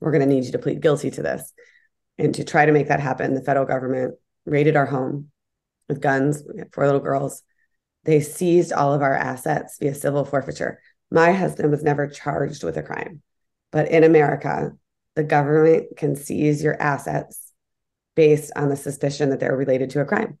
we're 0.00 0.12
going 0.12 0.26
to 0.26 0.34
need 0.34 0.44
you 0.44 0.52
to 0.52 0.58
plead 0.58 0.80
guilty 0.80 1.10
to 1.10 1.22
this. 1.22 1.52
And 2.18 2.34
to 2.34 2.44
try 2.44 2.66
to 2.66 2.72
make 2.72 2.88
that 2.88 3.00
happen, 3.00 3.34
the 3.34 3.42
federal 3.42 3.66
government 3.66 4.14
raided 4.44 4.76
our 4.76 4.86
home 4.86 5.30
with 5.88 6.00
guns. 6.00 6.42
Four 6.72 6.86
little 6.86 7.00
girls. 7.00 7.42
They 8.04 8.20
seized 8.20 8.72
all 8.72 8.94
of 8.94 9.02
our 9.02 9.14
assets 9.14 9.76
via 9.78 9.94
civil 9.94 10.24
forfeiture. 10.24 10.80
My 11.10 11.32
husband 11.32 11.70
was 11.70 11.82
never 11.82 12.06
charged 12.06 12.64
with 12.64 12.76
a 12.76 12.82
crime. 12.82 13.22
But 13.72 13.90
in 13.90 14.04
America, 14.04 14.72
the 15.16 15.24
government 15.24 15.96
can 15.96 16.16
seize 16.16 16.62
your 16.62 16.80
assets 16.80 17.52
based 18.16 18.52
on 18.56 18.68
the 18.68 18.76
suspicion 18.76 19.30
that 19.30 19.40
they're 19.40 19.56
related 19.56 19.90
to 19.90 20.00
a 20.00 20.04
crime. 20.04 20.38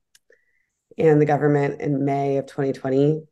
And 0.98 1.20
the 1.20 1.26
government 1.26 1.80
in 1.80 2.04
May 2.04 2.38
of 2.38 2.46
2020 2.46 3.22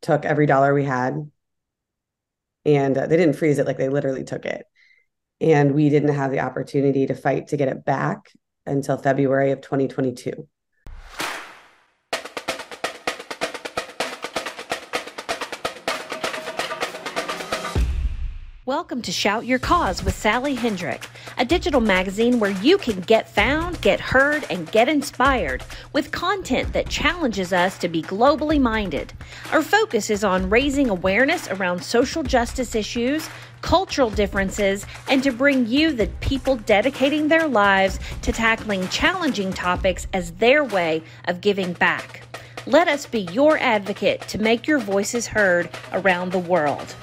took 0.00 0.24
every 0.24 0.46
dollar 0.46 0.74
we 0.74 0.84
had 0.84 1.30
and 2.64 2.96
uh, 2.96 3.06
they 3.06 3.16
didn't 3.16 3.36
freeze 3.36 3.58
it 3.58 3.66
like 3.66 3.78
they 3.78 3.88
literally 3.88 4.24
took 4.24 4.44
it. 4.44 4.66
And 5.42 5.74
we 5.74 5.90
didn't 5.90 6.14
have 6.14 6.30
the 6.30 6.40
opportunity 6.40 7.04
to 7.06 7.14
fight 7.14 7.48
to 7.48 7.56
get 7.56 7.68
it 7.68 7.84
back 7.84 8.30
until 8.64 8.96
February 8.96 9.50
of 9.50 9.60
2022. 9.60 10.48
Welcome 18.72 19.02
to 19.02 19.12
Shout 19.12 19.44
Your 19.44 19.58
Cause 19.58 20.02
with 20.02 20.16
Sally 20.16 20.54
Hendrick, 20.54 21.06
a 21.36 21.44
digital 21.44 21.82
magazine 21.82 22.40
where 22.40 22.52
you 22.62 22.78
can 22.78 23.00
get 23.00 23.28
found, 23.28 23.78
get 23.82 24.00
heard, 24.00 24.46
and 24.48 24.72
get 24.72 24.88
inspired 24.88 25.62
with 25.92 26.10
content 26.10 26.72
that 26.72 26.88
challenges 26.88 27.52
us 27.52 27.76
to 27.76 27.88
be 27.88 28.00
globally 28.00 28.58
minded. 28.58 29.12
Our 29.52 29.60
focus 29.60 30.08
is 30.08 30.24
on 30.24 30.48
raising 30.48 30.88
awareness 30.88 31.50
around 31.50 31.84
social 31.84 32.22
justice 32.22 32.74
issues, 32.74 33.28
cultural 33.60 34.08
differences, 34.08 34.86
and 35.06 35.22
to 35.22 35.32
bring 35.32 35.66
you 35.66 35.92
the 35.92 36.06
people 36.22 36.56
dedicating 36.56 37.28
their 37.28 37.46
lives 37.46 37.98
to 38.22 38.32
tackling 38.32 38.88
challenging 38.88 39.52
topics 39.52 40.06
as 40.14 40.32
their 40.32 40.64
way 40.64 41.02
of 41.26 41.42
giving 41.42 41.74
back. 41.74 42.22
Let 42.66 42.88
us 42.88 43.04
be 43.04 43.28
your 43.32 43.58
advocate 43.58 44.22
to 44.28 44.38
make 44.38 44.66
your 44.66 44.78
voices 44.78 45.26
heard 45.26 45.68
around 45.92 46.32
the 46.32 46.38
world. 46.38 46.96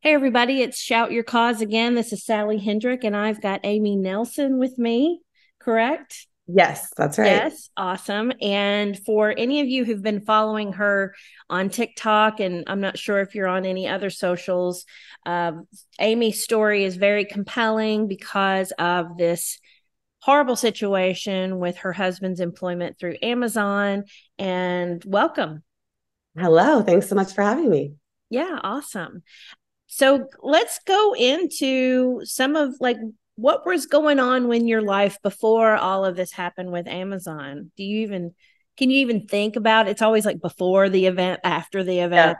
Hey, 0.00 0.14
everybody, 0.14 0.62
it's 0.62 0.78
Shout 0.78 1.10
Your 1.10 1.24
Cause 1.24 1.60
again. 1.60 1.96
This 1.96 2.12
is 2.12 2.24
Sally 2.24 2.56
Hendrick, 2.56 3.02
and 3.02 3.16
I've 3.16 3.42
got 3.42 3.62
Amy 3.64 3.96
Nelson 3.96 4.60
with 4.60 4.78
me, 4.78 5.22
correct? 5.58 6.28
Yes, 6.46 6.92
that's 6.96 7.18
right. 7.18 7.26
Yes, 7.26 7.68
awesome. 7.76 8.32
And 8.40 8.96
for 9.04 9.34
any 9.36 9.60
of 9.60 9.66
you 9.66 9.84
who've 9.84 10.00
been 10.00 10.20
following 10.20 10.74
her 10.74 11.16
on 11.50 11.68
TikTok, 11.68 12.38
and 12.38 12.62
I'm 12.68 12.80
not 12.80 12.96
sure 12.96 13.18
if 13.18 13.34
you're 13.34 13.48
on 13.48 13.66
any 13.66 13.88
other 13.88 14.08
socials, 14.08 14.84
uh, 15.26 15.50
Amy's 15.98 16.44
story 16.44 16.84
is 16.84 16.94
very 16.94 17.24
compelling 17.24 18.06
because 18.06 18.70
of 18.78 19.18
this 19.18 19.58
horrible 20.20 20.56
situation 20.56 21.58
with 21.58 21.78
her 21.78 21.92
husband's 21.92 22.38
employment 22.38 23.00
through 23.00 23.16
Amazon. 23.20 24.04
And 24.38 25.02
welcome. 25.04 25.64
Hello. 26.38 26.82
Thanks 26.82 27.08
so 27.08 27.16
much 27.16 27.32
for 27.32 27.42
having 27.42 27.68
me. 27.68 27.94
Yeah, 28.30 28.60
awesome. 28.62 29.24
So 29.88 30.26
let's 30.42 30.78
go 30.86 31.14
into 31.14 32.20
some 32.24 32.56
of 32.56 32.74
like 32.78 32.98
what 33.36 33.66
was 33.66 33.86
going 33.86 34.20
on 34.20 34.52
in 34.52 34.68
your 34.68 34.82
life 34.82 35.18
before 35.22 35.76
all 35.76 36.04
of 36.04 36.14
this 36.14 36.32
happened 36.32 36.70
with 36.70 36.86
Amazon. 36.86 37.72
Do 37.76 37.84
you 37.84 38.00
even 38.00 38.34
can 38.76 38.90
you 38.90 38.98
even 39.00 39.26
think 39.26 39.56
about 39.56 39.88
it? 39.88 39.92
it's 39.92 40.02
always 40.02 40.24
like 40.24 40.40
before 40.40 40.88
the 40.88 41.06
event, 41.06 41.40
after 41.42 41.82
the 41.82 41.98
event? 41.98 42.38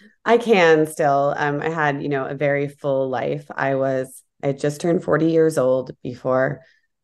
Yeah, 0.00 0.08
I 0.24 0.36
can 0.36 0.86
still. 0.86 1.34
Um, 1.36 1.62
I 1.62 1.70
had, 1.70 2.02
you 2.02 2.10
know, 2.10 2.26
a 2.26 2.34
very 2.34 2.68
full 2.68 3.08
life. 3.08 3.46
I 3.54 3.76
was 3.76 4.22
I 4.42 4.52
just 4.52 4.80
turned 4.80 5.02
40 5.02 5.30
years 5.30 5.56
old 5.56 5.96
before 6.02 6.60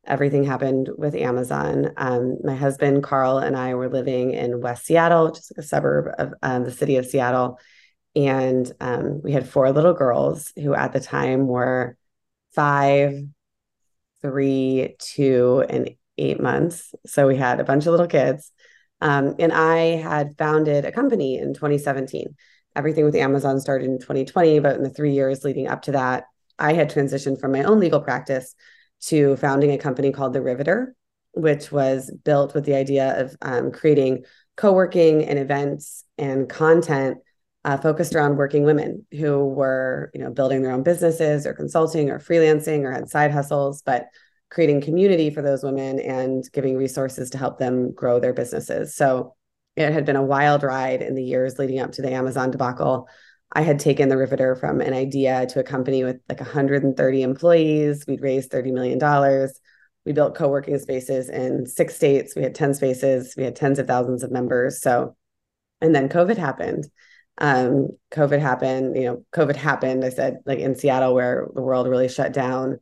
everything 0.06 0.44
happened 0.44 0.90
with 0.96 1.14
Amazon. 1.14 1.92
Um, 1.96 2.38
my 2.44 2.54
husband 2.54 3.02
Carl 3.02 3.38
and 3.38 3.56
I 3.56 3.74
were 3.74 3.88
living 3.88 4.32
in 4.32 4.60
West 4.60 4.84
Seattle, 4.84 5.26
which 5.26 5.38
is 5.38 5.52
like 5.54 5.64
a 5.64 5.66
suburb 5.66 6.14
of 6.18 6.34
um, 6.42 6.64
the 6.64 6.70
city 6.72 6.96
of 6.96 7.06
Seattle 7.06 7.58
and 8.16 8.70
um, 8.80 9.20
we 9.22 9.32
had 9.32 9.48
four 9.48 9.70
little 9.72 9.94
girls 9.94 10.52
who 10.56 10.74
at 10.74 10.92
the 10.92 11.00
time 11.00 11.46
were 11.46 11.96
five, 12.54 13.24
three, 14.22 14.96
two, 14.98 15.64
and 15.68 15.90
eight 16.16 16.40
months. 16.40 16.94
So 17.06 17.26
we 17.26 17.36
had 17.36 17.60
a 17.60 17.64
bunch 17.64 17.86
of 17.86 17.90
little 17.90 18.06
kids. 18.06 18.52
Um, 19.00 19.34
and 19.38 19.52
I 19.52 19.96
had 19.96 20.38
founded 20.38 20.84
a 20.84 20.92
company 20.92 21.38
in 21.38 21.54
2017. 21.54 22.36
Everything 22.76 23.04
with 23.04 23.16
Amazon 23.16 23.60
started 23.60 23.88
in 23.88 23.98
2020, 23.98 24.60
but 24.60 24.76
in 24.76 24.82
the 24.82 24.90
three 24.90 25.12
years 25.12 25.44
leading 25.44 25.68
up 25.68 25.82
to 25.82 25.92
that, 25.92 26.24
I 26.58 26.72
had 26.72 26.90
transitioned 26.90 27.40
from 27.40 27.52
my 27.52 27.64
own 27.64 27.80
legal 27.80 28.00
practice 28.00 28.54
to 29.06 29.36
founding 29.36 29.72
a 29.72 29.78
company 29.78 30.12
called 30.12 30.32
The 30.32 30.40
Riveter, 30.40 30.94
which 31.32 31.70
was 31.70 32.10
built 32.24 32.54
with 32.54 32.64
the 32.64 32.74
idea 32.74 33.20
of 33.20 33.36
um, 33.42 33.72
creating 33.72 34.24
co 34.56 34.72
working 34.72 35.24
and 35.24 35.38
events 35.38 36.04
and 36.16 36.48
content 36.48 37.18
uh, 37.64 37.78
focused 37.78 38.14
around 38.14 38.36
working 38.36 38.64
women 38.64 39.06
who 39.12 39.46
were, 39.46 40.10
you 40.14 40.20
know, 40.20 40.30
building 40.30 40.62
their 40.62 40.72
own 40.72 40.82
businesses 40.82 41.46
or 41.46 41.54
consulting 41.54 42.10
or 42.10 42.18
freelancing 42.18 42.84
or 42.84 42.92
had 42.92 43.08
side 43.08 43.30
hustles, 43.30 43.82
but 43.82 44.06
creating 44.50 44.82
community 44.82 45.30
for 45.30 45.42
those 45.42 45.64
women 45.64 45.98
and 45.98 46.44
giving 46.52 46.76
resources 46.76 47.30
to 47.30 47.38
help 47.38 47.58
them 47.58 47.92
grow 47.92 48.20
their 48.20 48.34
businesses. 48.34 48.94
So 48.94 49.34
it 49.76 49.92
had 49.92 50.04
been 50.04 50.16
a 50.16 50.22
wild 50.22 50.62
ride 50.62 51.02
in 51.02 51.14
the 51.14 51.24
years 51.24 51.58
leading 51.58 51.80
up 51.80 51.92
to 51.92 52.02
the 52.02 52.12
Amazon 52.12 52.50
debacle. 52.50 53.08
I 53.52 53.62
had 53.62 53.80
taken 53.80 54.08
the 54.08 54.16
Riveter 54.16 54.54
from 54.56 54.80
an 54.80 54.92
idea 54.92 55.46
to 55.46 55.60
a 55.60 55.64
company 55.64 56.04
with 56.04 56.20
like 56.28 56.40
130 56.40 57.22
employees. 57.22 58.04
We'd 58.06 58.20
raised 58.20 58.50
$30 58.50 58.72
million. 58.72 59.48
We 60.04 60.12
built 60.12 60.34
co 60.34 60.48
working 60.48 60.78
spaces 60.78 61.30
in 61.30 61.66
six 61.66 61.96
states. 61.96 62.36
We 62.36 62.42
had 62.42 62.54
10 62.54 62.74
spaces. 62.74 63.34
We 63.36 63.44
had 63.44 63.56
tens 63.56 63.78
of 63.78 63.86
thousands 63.86 64.22
of 64.22 64.30
members. 64.30 64.80
So, 64.80 65.16
and 65.80 65.94
then 65.94 66.08
COVID 66.08 66.36
happened 66.36 66.86
um, 67.38 67.88
COVID 68.12 68.40
happened, 68.40 68.96
you 68.96 69.04
know, 69.04 69.24
COVID 69.32 69.56
happened, 69.56 70.04
I 70.04 70.10
said, 70.10 70.38
like 70.46 70.60
in 70.60 70.74
Seattle, 70.74 71.14
where 71.14 71.48
the 71.54 71.62
world 71.62 71.88
really 71.88 72.08
shut 72.08 72.32
down 72.32 72.78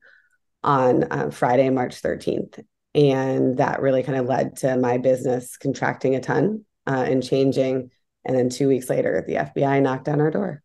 on 0.63 1.07
um, 1.11 1.31
Friday, 1.31 1.71
March 1.71 2.01
13th. 2.03 2.63
And 2.95 3.57
that 3.57 3.81
really 3.81 4.03
kind 4.03 4.19
of 4.19 4.27
led 4.27 4.57
to 4.59 4.77
my 4.77 4.99
business 4.99 5.57
contracting 5.57 6.15
a 6.15 6.21
ton 6.21 6.65
uh, 6.87 7.05
and 7.09 7.23
changing. 7.23 7.91
And 8.25 8.37
then 8.37 8.51
two 8.51 8.69
weeks 8.69 8.91
later, 8.91 9.25
the 9.27 9.37
FBI 9.37 9.81
knocked 9.83 10.09
on 10.09 10.21
our 10.21 10.31
door. 10.31 10.63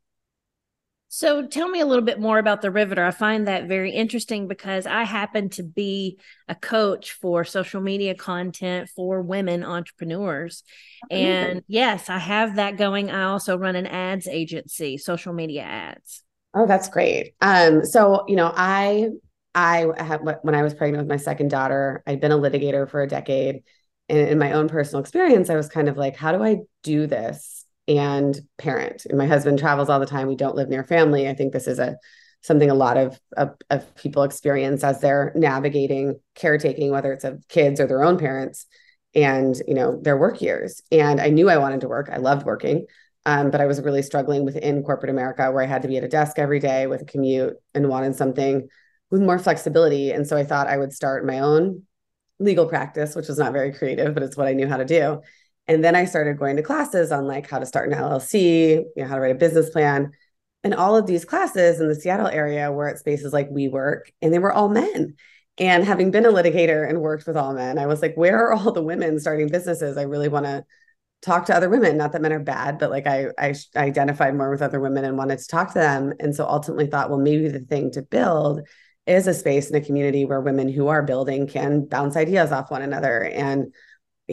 So 1.10 1.48
tell 1.48 1.70
me 1.70 1.80
a 1.80 1.86
little 1.86 2.04
bit 2.04 2.20
more 2.20 2.38
about 2.38 2.62
the 2.62 2.70
Riveter. 2.70 3.04
I 3.04 3.12
find 3.12 3.48
that 3.48 3.68
very 3.68 3.92
interesting 3.92 4.48
because 4.48 4.86
I 4.86 5.04
happen 5.04 5.50
to 5.52 5.64
be 5.64 6.20
a 6.50 6.56
coach 6.56 7.14
for 7.14 7.46
social 7.46 7.80
media 7.80 8.14
content 8.14 8.90
for 8.94 9.22
women 9.22 9.64
entrepreneurs. 9.64 10.64
And 11.10 11.64
yes, 11.68 12.10
I 12.10 12.18
have 12.18 12.58
that 12.58 12.78
going. 12.78 13.10
I 13.10 13.24
also 13.24 13.58
run 13.58 13.78
an 13.78 13.88
ads 13.88 14.28
agency, 14.28 14.98
social 14.98 15.32
media 15.32 15.62
ads. 15.62 16.24
Oh, 16.54 16.68
that's 16.68 16.90
great. 16.90 17.36
Um, 17.40 17.86
so 17.86 18.26
you 18.28 18.36
know, 18.36 18.52
I 18.54 19.10
I 19.56 19.88
had 19.98 20.20
when 20.42 20.56
I 20.56 20.64
was 20.64 20.74
pregnant 20.74 21.04
with 21.04 21.10
my 21.10 21.18
second 21.18 21.50
daughter, 21.50 22.04
I'd 22.06 22.20
been 22.20 22.32
a 22.34 22.38
litigator 22.38 22.90
for 22.90 23.02
a 23.02 23.08
decade. 23.08 23.64
And 24.10 24.20
in 24.20 24.40
my 24.40 24.54
own 24.54 24.68
personal 24.70 25.02
experience, 25.02 25.50
I 25.50 25.56
was 25.56 25.68
kind 25.68 25.90
of 25.90 25.98
like, 25.98 26.16
how 26.16 26.32
do 26.32 26.44
I 26.44 26.60
do 26.84 27.08
this 27.08 27.66
and 27.88 28.40
parent. 28.58 29.06
And 29.06 29.18
my 29.18 29.28
husband 29.28 29.60
travels 29.60 29.90
all 29.90 30.00
the 30.00 30.06
time. 30.06 30.28
We 30.28 30.36
don't 30.36 30.56
live 30.56 30.70
near 30.70 30.84
family. 30.84 31.30
I 31.30 31.34
think 31.34 31.54
this 31.54 31.68
is 31.68 31.80
a 31.80 31.98
something 32.42 32.70
a 32.70 32.76
lot 32.76 32.98
of, 32.98 33.20
of, 33.36 33.56
of 33.70 33.96
people 33.96 34.24
experience 34.24 34.84
as 34.84 35.02
they're 35.02 35.34
navigating 35.36 36.20
caretaking, 36.36 36.92
whether 36.92 37.12
it's 37.12 37.24
of 37.24 37.46
kids 37.50 37.80
or 37.80 37.88
their 37.88 38.04
own 38.04 38.18
parents, 38.18 38.68
and 39.16 39.60
you 39.68 39.74
know 39.74 40.00
their 40.02 40.18
work 40.18 40.42
years. 40.42 40.82
And 40.92 41.20
I 41.20 41.30
knew 41.30 41.50
I 41.50 41.58
wanted 41.58 41.82
to 41.82 41.88
work. 41.88 42.10
I 42.12 42.18
loved 42.18 42.46
working, 42.46 42.86
um, 43.26 43.52
but 43.52 43.62
I 43.62 43.66
was 43.66 43.82
really 43.82 44.02
struggling 44.02 44.46
within 44.46 44.84
corporate 44.84 45.10
America, 45.10 45.52
where 45.52 45.64
I 45.64 45.68
had 45.68 45.82
to 45.82 45.88
be 45.88 45.98
at 45.98 46.04
a 46.04 46.10
desk 46.10 46.38
every 46.40 46.60
day 46.60 46.88
with 46.88 47.02
a 47.02 47.06
commute 47.06 47.56
and 47.74 47.90
wanted 47.90 48.16
something 48.16 48.68
with 49.10 49.22
more 49.22 49.40
flexibility. 49.40 50.12
And 50.12 50.28
so 50.28 50.38
I 50.38 50.44
thought 50.44 50.68
I 50.68 50.78
would 50.78 50.94
start 50.94 51.26
my 51.26 51.40
own 51.40 51.84
legal 52.40 52.68
practice, 52.68 53.16
which 53.16 53.28
was 53.28 53.38
not 53.38 53.54
very 53.54 53.74
creative, 53.74 54.14
but 54.14 54.24
it's 54.24 54.38
what 54.38 54.48
I 54.48 54.54
knew 54.54 54.68
how 54.68 54.78
to 54.78 54.86
do. 54.86 55.22
And 55.68 55.84
then 55.84 55.96
I 55.96 56.06
started 56.06 56.38
going 56.38 56.56
to 56.56 56.64
classes 56.64 57.12
on 57.12 57.28
like 57.28 57.50
how 57.50 57.60
to 57.60 57.66
start 57.66 57.92
an 57.92 57.98
LLC, 57.98 58.72
you 58.74 58.86
know, 58.96 59.08
how 59.08 59.16
to 59.16 59.22
write 59.22 59.36
a 59.36 59.40
business 59.40 59.70
plan. 59.70 60.12
And 60.64 60.74
all 60.74 60.98
of 60.98 61.08
these 61.08 61.26
classes 61.26 61.80
in 61.80 61.88
the 61.88 61.96
Seattle 61.96 62.28
area 62.28 62.72
were 62.72 62.88
at 62.88 63.00
spaces 63.00 63.34
like 63.34 63.50
WeWork, 63.50 64.02
and 64.22 64.34
they 64.34 64.40
were 64.40 64.52
all 64.52 64.70
men. 64.70 65.16
And 65.58 65.84
having 65.84 66.12
been 66.12 66.26
a 66.26 66.32
litigator 66.32 66.88
and 66.88 67.02
worked 67.02 67.26
with 67.26 67.38
all 67.38 67.54
men, 67.54 67.80
I 67.80 67.88
was 67.88 68.02
like, 68.02 68.16
where 68.16 68.48
are 68.48 68.54
all 68.54 68.72
the 68.72 68.84
women 68.84 69.20
starting 69.20 69.50
businesses? 69.50 69.98
I 69.98 70.04
really 70.04 70.30
want 70.30 70.46
to 70.46 70.66
talk 71.22 71.46
to 71.46 71.56
other 71.56 71.70
women. 71.70 71.98
Not 71.98 72.12
that 72.12 72.22
men 72.22 72.34
are 72.34 72.40
bad, 72.40 72.78
but 72.78 72.92
like 72.92 73.08
I, 73.08 73.28
I 73.38 73.56
identified 73.76 74.36
more 74.36 74.52
with 74.52 74.62
other 74.62 74.80
women 74.80 75.04
and 75.04 75.18
wanted 75.18 75.40
to 75.40 75.48
talk 75.48 75.74
to 75.74 75.80
them. 75.80 76.14
And 76.20 76.36
so 76.36 76.46
ultimately 76.46 76.88
thought, 76.88 77.10
well, 77.10 77.20
maybe 77.20 77.48
the 77.48 77.60
thing 77.60 77.92
to 77.92 78.02
build 78.02 78.68
is 79.08 79.26
a 79.26 79.34
space 79.34 79.70
in 79.70 79.76
a 79.76 79.82
community 79.82 80.26
where 80.26 80.42
women 80.42 80.70
who 80.70 80.88
are 80.88 81.02
building 81.02 81.48
can 81.48 81.86
bounce 81.86 82.16
ideas 82.16 82.52
off 82.52 82.70
one 82.70 82.82
another 82.82 83.24
and 83.24 83.74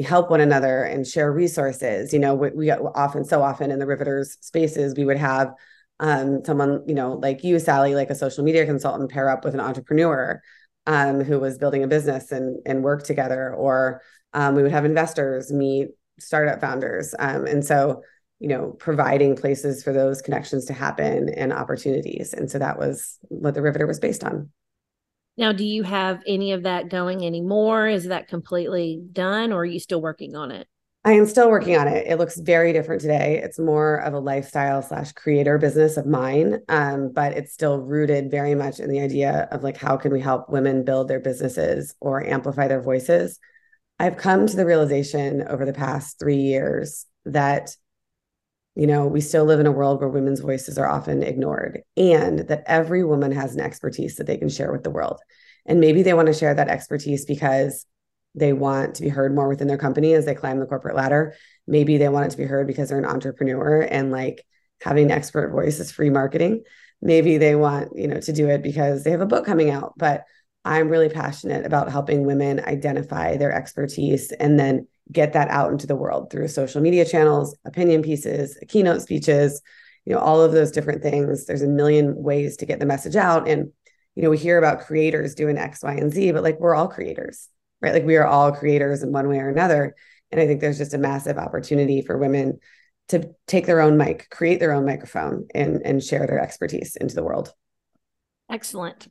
help 0.03 0.31
one 0.31 0.41
another 0.41 0.83
and 0.83 1.07
share 1.07 1.33
resources. 1.33 2.13
You 2.13 2.19
know, 2.19 2.35
we, 2.35 2.51
we, 2.51 2.71
often, 2.71 3.25
so 3.25 3.43
often 3.43 3.71
in 3.71 3.79
the 3.79 3.87
Riveters 3.87 4.37
spaces, 4.41 4.95
we 4.97 5.05
would 5.05 5.19
have 5.19 5.53
um, 6.01 6.45
someone, 6.45 6.83
you 6.87 6.95
know, 6.95 7.15
like 7.15 7.45
you, 7.45 7.59
Sally, 7.59 7.95
like 7.95 8.11
a 8.11 8.15
social 8.15 8.45
media 8.45 8.67
consultant, 8.67 9.11
pair 9.11 9.29
up 9.29 9.45
with 9.45 9.55
an 9.55 9.61
entrepreneur 9.61 10.43
um, 10.87 11.21
who 11.23 11.39
was 11.39 11.59
building 11.59 11.83
a 11.83 11.89
business 11.89 12.33
and 12.33 12.59
and 12.67 12.83
work 12.83 13.05
together, 13.05 13.55
or 13.55 14.03
um, 14.33 14.55
we 14.55 14.63
would 14.63 14.73
have 14.73 14.85
investors 14.85 15.53
meet 15.53 15.89
startup 16.19 16.61
founders, 16.61 17.15
um, 17.19 17.47
and 17.47 17.65
so 17.65 18.03
you 18.41 18.49
know, 18.49 18.75
providing 18.79 19.37
places 19.37 19.83
for 19.83 19.93
those 19.93 20.21
connections 20.21 20.67
to 20.67 20.73
happen 20.73 21.29
and 21.31 21.53
opportunities, 21.53 22.35
and 22.35 22.51
so 22.51 22.59
that 22.59 22.79
was 22.79 23.19
what 23.29 23.55
the 23.55 23.63
Riveter 23.63 23.87
was 23.87 24.01
based 24.01 24.25
on. 24.25 24.51
Now, 25.37 25.53
do 25.53 25.65
you 25.65 25.83
have 25.83 26.23
any 26.27 26.53
of 26.53 26.63
that 26.63 26.89
going 26.89 27.25
anymore? 27.25 27.89
Is 27.89 28.05
that 28.05 28.29
completely 28.29 29.03
done, 29.13 29.53
or 29.53 29.61
are 29.61 29.65
you 29.65 29.81
still 29.81 30.01
working 30.01 30.37
on 30.37 30.51
it? 30.51 30.69
I 31.07 31.13
am 31.13 31.27
still 31.27 31.51
working 31.51 31.77
on 31.77 31.87
it. 31.87 32.07
It 32.07 32.19
looks 32.19 32.39
very 32.39 32.73
different 32.73 33.03
today. 33.03 33.41
It's 33.45 33.59
more 33.59 33.97
of 33.97 34.15
a 34.15 34.19
lifestyle 34.19 34.81
slash 34.81 35.13
creator 35.13 35.59
business 35.59 35.99
of 35.99 36.07
mine, 36.07 36.61
um, 36.71 37.13
but 37.13 37.35
it's 37.35 37.53
still 37.53 37.79
rooted 37.79 38.31
very 38.31 38.55
much 38.55 38.81
in 38.81 38.89
the 38.89 39.01
idea 39.01 39.47
of 39.51 39.63
like 39.63 39.77
how 39.77 39.99
can 39.99 40.13
we 40.13 40.21
help 40.21 40.49
women 40.49 40.83
build 40.83 41.09
their 41.09 41.21
businesses 41.21 41.95
or 42.01 42.25
amplify 42.25 42.69
their 42.69 42.81
voices. 42.81 43.39
I've 43.99 44.17
come 44.17 44.47
to 44.47 44.57
the 44.57 44.65
realization 44.65 45.43
over 45.47 45.67
the 45.67 45.75
past 45.75 46.19
three 46.19 46.41
years 46.41 47.05
that 47.27 47.77
you 48.75 48.87
know 48.87 49.07
we 49.07 49.21
still 49.21 49.45
live 49.45 49.61
in 49.61 49.67
a 49.67 49.73
world 49.73 50.01
where 50.01 50.09
women's 50.09 50.41
voices 50.41 50.79
are 50.79 50.89
often 50.89 51.23
ignored, 51.23 51.83
and 51.97 52.41
that 52.41 52.65
every 52.67 53.05
woman 53.05 53.33
has 53.33 53.55
an 53.55 53.61
expertise 53.61 54.17
that 54.17 54.27
they 54.27 54.37
can 54.37 54.49
share 54.49 54.73
with 54.73 54.83
the 54.83 54.91
world. 54.91 55.21
And 55.67 55.81
maybe 55.81 56.03
they 56.03 56.15
want 56.15 56.27
to 56.27 56.35
share 56.35 56.55
that 56.55 56.69
expertise 56.69 57.25
because 57.25 57.87
they 58.35 58.53
want 58.53 58.97
to 58.97 59.03
be 59.03 59.09
heard 59.09 59.35
more 59.35 59.49
within 59.49 59.69
their 59.69 59.79
company 59.79 60.13
as 60.13 60.25
they 60.25 60.35
climb 60.35 60.59
the 60.59 60.67
corporate 60.67 60.97
ladder. 60.97 61.35
Maybe 61.67 61.99
they 61.99 62.09
want 62.09 62.27
it 62.27 62.31
to 62.31 62.37
be 62.37 62.45
heard 62.45 62.67
because 62.67 62.89
they're 62.89 62.99
an 62.99 63.05
entrepreneur 63.05 63.81
and 63.81 64.11
like 64.11 64.45
having 64.83 65.05
an 65.05 65.11
expert 65.13 65.51
voice 65.51 65.79
is 65.79 65.93
free 65.93 66.11
marketing. 66.11 66.63
Maybe 67.01 67.39
they 67.39 67.55
want, 67.55 67.97
you 67.97 68.09
know, 68.09 68.21
to 68.21 68.33
do 68.33 68.49
it 68.49 68.63
because 68.63 69.05
they 69.05 69.11
have 69.13 69.21
a 69.21 69.27
book 69.27 69.47
coming 69.47 69.71
out, 69.71 69.95
but 69.97 70.25
I'm 70.65 70.89
really 70.89 71.09
passionate 71.09 71.65
about 71.65 71.91
helping 71.91 72.27
women 72.27 72.61
identify 72.61 73.37
their 73.37 73.53
expertise 73.53 74.33
and 74.33 74.59
then 74.59 74.89
get 75.13 75.35
that 75.35 75.49
out 75.49 75.71
into 75.71 75.87
the 75.87 75.97
world 75.97 76.31
through 76.31 76.49
social 76.49 76.81
media 76.81 77.05
channels, 77.05 77.57
opinion 77.65 78.03
pieces, 78.03 78.59
keynote 78.69 79.03
speeches, 79.03 79.61
you 80.05 80.15
know, 80.15 80.19
all 80.19 80.41
of 80.41 80.53
those 80.53 80.71
different 80.71 81.03
things. 81.03 81.47
There's 81.47 81.63
a 81.63 81.69
million 81.69 82.15
ways 82.17 82.57
to 82.59 82.67
get 82.67 82.81
the 82.81 82.87
message 82.87 83.17
out 83.17 83.49
and 83.49 83.73
you 84.17 84.23
know, 84.23 84.31
we 84.31 84.39
hear 84.39 84.59
about 84.59 84.83
creators 84.83 85.35
doing 85.35 85.59
X, 85.59 85.83
Y, 85.83 85.95
and 85.95 86.13
Z, 86.13 86.31
but 86.31 86.45
like 86.45 86.61
we're 86.61 86.77
all 86.77 86.87
creators 86.87 87.49
right? 87.85 87.93
Like 87.93 88.07
we 88.07 88.17
are 88.17 88.27
all 88.27 88.51
creators 88.51 89.03
in 89.03 89.13
one 89.13 89.29
way 89.29 89.39
or 89.39 89.51
another. 89.51 89.95
And 90.33 90.41
I 90.41 90.47
think 90.47 90.61
there's 90.61 90.79
just 90.79 90.95
a 90.95 90.99
massive 90.99 91.37
opportunity 91.37 92.01
for 92.01 92.17
women 92.17 92.59
to 93.09 93.35
take 93.47 93.67
their 93.67 93.81
own 93.81 93.99
mic, 93.99 94.31
create 94.31 94.59
their 94.59 94.73
own 94.73 94.87
microphone, 94.87 95.47
and, 95.55 95.83
and 95.85 96.03
share 96.03 96.27
their 96.27 96.41
expertise 96.41 96.97
into 96.97 97.15
the 97.15 97.23
world. 97.23 97.53
Excellent. 98.51 99.09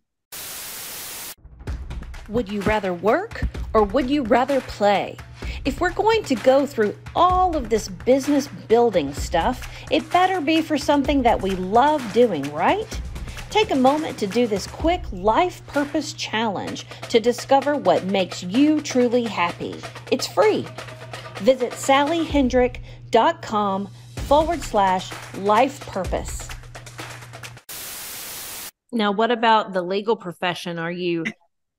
Would 2.29 2.49
you 2.49 2.61
rather 2.61 2.93
work 2.93 3.43
or 3.73 3.83
would 3.83 4.09
you 4.09 4.23
rather 4.23 4.59
play? 4.61 5.17
If 5.65 5.79
we're 5.79 5.93
going 5.93 6.25
to 6.25 6.35
go 6.35 6.65
through 6.65 6.93
all 7.15 7.55
of 7.55 7.69
this 7.69 7.87
business 7.87 8.49
building 8.67 9.13
stuff, 9.13 9.71
it 9.89 10.11
better 10.11 10.41
be 10.41 10.61
for 10.61 10.77
something 10.77 11.21
that 11.21 11.41
we 11.41 11.51
love 11.51 12.11
doing, 12.11 12.43
right? 12.53 12.99
Take 13.49 13.71
a 13.71 13.75
moment 13.75 14.19
to 14.19 14.27
do 14.27 14.45
this 14.45 14.67
quick 14.67 15.01
life 15.13 15.65
purpose 15.67 16.11
challenge 16.11 16.85
to 17.03 17.21
discover 17.21 17.77
what 17.77 18.03
makes 18.03 18.43
you 18.43 18.81
truly 18.81 19.23
happy. 19.23 19.79
It's 20.11 20.27
free. 20.27 20.67
Visit 21.37 21.71
sallyhendrick.com 21.71 23.89
forward 24.15 24.61
slash 24.61 25.13
life 25.37 25.79
purpose. 25.87 26.49
Now, 28.91 29.13
what 29.13 29.31
about 29.31 29.71
the 29.71 29.81
legal 29.81 30.17
profession? 30.17 30.77
Are 30.77 30.91
you 30.91 31.23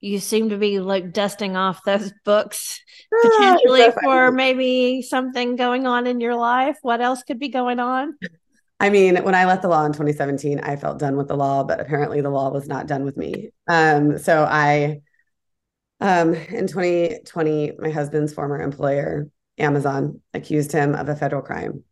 you 0.04 0.18
seem 0.20 0.50
to 0.50 0.58
be 0.58 0.80
like 0.80 1.12
dusting 1.12 1.56
off 1.56 1.82
those 1.84 2.12
books 2.24 2.80
ah, 3.12 3.18
potentially 3.22 3.86
for 4.02 4.30
maybe 4.30 5.02
something 5.02 5.56
going 5.56 5.86
on 5.86 6.06
in 6.06 6.20
your 6.20 6.36
life? 6.36 6.76
What 6.82 7.00
else 7.00 7.22
could 7.22 7.38
be 7.38 7.48
going 7.48 7.80
on? 7.80 8.14
I 8.78 8.90
mean, 8.90 9.16
when 9.24 9.34
I 9.34 9.46
left 9.46 9.62
the 9.62 9.68
law 9.68 9.84
in 9.86 9.92
2017, 9.92 10.60
I 10.60 10.76
felt 10.76 10.98
done 10.98 11.16
with 11.16 11.28
the 11.28 11.36
law, 11.36 11.64
but 11.64 11.80
apparently 11.80 12.20
the 12.20 12.30
law 12.30 12.50
was 12.50 12.68
not 12.68 12.86
done 12.86 13.04
with 13.04 13.16
me. 13.16 13.50
Um, 13.66 14.18
so 14.18 14.44
I, 14.44 15.00
um, 16.00 16.34
in 16.34 16.66
2020, 16.66 17.72
my 17.78 17.90
husband's 17.90 18.34
former 18.34 18.60
employer, 18.60 19.28
Amazon, 19.58 20.20
accused 20.34 20.72
him 20.72 20.94
of 20.94 21.08
a 21.08 21.16
federal 21.16 21.40
crime. 21.40 21.82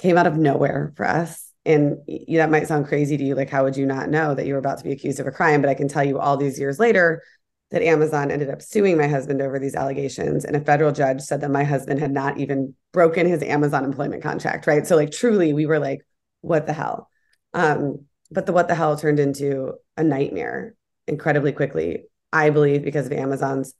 Came 0.00 0.18
out 0.18 0.26
of 0.26 0.36
nowhere 0.36 0.92
for 0.96 1.06
us. 1.06 1.52
And 1.66 1.98
that 2.28 2.50
might 2.50 2.66
sound 2.68 2.88
crazy 2.88 3.16
to 3.16 3.24
you. 3.24 3.34
Like, 3.34 3.48
how 3.48 3.64
would 3.64 3.76
you 3.76 3.86
not 3.86 4.10
know 4.10 4.34
that 4.34 4.44
you 4.44 4.54
were 4.54 4.58
about 4.58 4.78
to 4.78 4.84
be 4.84 4.92
accused 4.92 5.20
of 5.20 5.26
a 5.26 5.30
crime? 5.30 5.60
But 5.60 5.70
I 5.70 5.74
can 5.74 5.88
tell 5.88 6.04
you 6.04 6.18
all 6.18 6.36
these 6.36 6.58
years 6.58 6.78
later 6.78 7.22
that 7.70 7.82
Amazon 7.82 8.30
ended 8.30 8.50
up 8.50 8.62
suing 8.62 8.96
my 8.96 9.08
husband 9.08 9.40
over 9.42 9.58
these 9.58 9.74
allegations. 9.74 10.44
And 10.44 10.54
a 10.54 10.60
federal 10.60 10.92
judge 10.92 11.20
said 11.20 11.40
that 11.40 11.50
my 11.50 11.64
husband 11.64 11.98
had 12.00 12.12
not 12.12 12.38
even 12.38 12.74
broken 12.92 13.26
his 13.26 13.42
Amazon 13.42 13.84
employment 13.84 14.22
contract. 14.22 14.66
Right. 14.66 14.86
So, 14.86 14.96
like, 14.96 15.10
truly, 15.10 15.52
we 15.52 15.66
were 15.66 15.78
like, 15.78 16.00
what 16.40 16.66
the 16.66 16.72
hell? 16.72 17.08
Um, 17.52 18.06
but 18.30 18.46
the 18.46 18.52
what 18.52 18.68
the 18.68 18.74
hell 18.74 18.96
turned 18.96 19.20
into 19.20 19.74
a 19.96 20.04
nightmare 20.04 20.74
incredibly 21.06 21.52
quickly, 21.52 22.04
I 22.32 22.50
believe, 22.50 22.82
because 22.82 23.06
of 23.06 23.12
Amazon's 23.12 23.74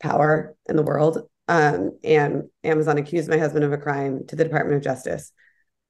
power 0.00 0.56
in 0.68 0.76
the 0.76 0.82
world. 0.82 1.28
Um, 1.48 1.98
and 2.04 2.44
Amazon 2.62 2.98
accused 2.98 3.28
my 3.28 3.38
husband 3.38 3.64
of 3.64 3.72
a 3.72 3.78
crime 3.78 4.26
to 4.28 4.36
the 4.36 4.44
Department 4.44 4.76
of 4.76 4.84
Justice. 4.84 5.32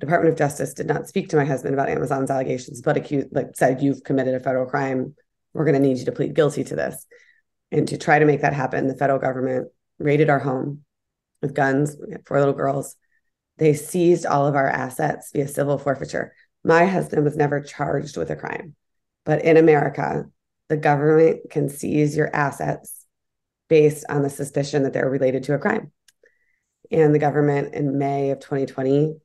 Department 0.01 0.33
of 0.33 0.39
Justice 0.39 0.73
did 0.73 0.87
not 0.87 1.07
speak 1.07 1.29
to 1.29 1.37
my 1.37 1.45
husband 1.45 1.75
about 1.75 1.91
Amazon's 1.91 2.31
allegations, 2.31 2.81
but 2.81 2.97
accused, 2.97 3.29
like 3.33 3.49
said, 3.55 3.83
you've 3.83 4.03
committed 4.03 4.35
a 4.35 4.41
federal 4.41 4.67
crime. 4.67 5.15
We're 5.53 5.67
going 5.67 5.81
to 5.81 5.87
need 5.87 5.99
you 5.99 6.07
to 6.07 6.13
plead 6.13 6.35
guilty 6.35 6.65
to 6.65 6.77
this. 6.77 7.07
And 7.73 7.87
to 7.89 7.99
try 7.99 8.19
to 8.19 8.25
make 8.25 8.43
that 8.43 8.53
happen, 8.53 8.89
the 8.89 8.97
federal 8.97 9.19
government 9.19 9.69
raided 9.99 10.29
our 10.29 10.39
home 10.39 10.85
with 11.43 11.55
guns. 11.55 11.97
Four 12.27 12.39
little 12.39 12.55
girls. 12.55 12.97
They 13.59 13.75
seized 13.75 14.27
all 14.27 14.47
of 14.47 14.55
our 14.55 14.69
assets 14.69 15.31
via 15.33 15.47
civil 15.47 15.79
forfeiture. 15.79 16.35
My 16.65 16.87
husband 16.87 17.25
was 17.25 17.37
never 17.37 17.61
charged 17.61 18.17
with 18.17 18.31
a 18.31 18.37
crime, 18.37 18.75
but 19.25 19.43
in 19.45 19.57
America, 19.57 20.27
the 20.69 20.77
government 20.77 21.51
can 21.51 21.69
seize 21.69 22.17
your 22.17 22.35
assets 22.35 23.07
based 23.69 24.05
on 24.09 24.23
the 24.23 24.31
suspicion 24.31 24.83
that 24.83 24.93
they're 24.93 25.09
related 25.09 25.45
to 25.45 25.55
a 25.55 25.59
crime. 25.59 25.93
And 26.91 27.15
the 27.15 27.19
government 27.19 27.75
in 27.75 27.99
May 27.99 28.31
of 28.31 28.41
2020 28.41 29.17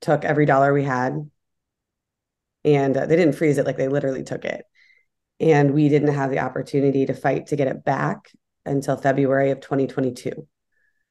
took 0.00 0.24
every 0.24 0.46
dollar 0.46 0.72
we 0.72 0.84
had 0.84 1.28
and 2.64 2.96
uh, 2.96 3.06
they 3.06 3.16
didn't 3.16 3.34
freeze 3.34 3.58
it 3.58 3.66
like 3.66 3.76
they 3.76 3.88
literally 3.88 4.22
took 4.22 4.44
it. 4.44 4.64
And 5.40 5.72
we 5.72 5.88
didn't 5.88 6.14
have 6.14 6.30
the 6.30 6.40
opportunity 6.40 7.06
to 7.06 7.14
fight 7.14 7.48
to 7.48 7.56
get 7.56 7.68
it 7.68 7.84
back 7.84 8.30
until 8.66 8.96
February 8.96 9.50
of 9.50 9.60
2022. 9.60 10.46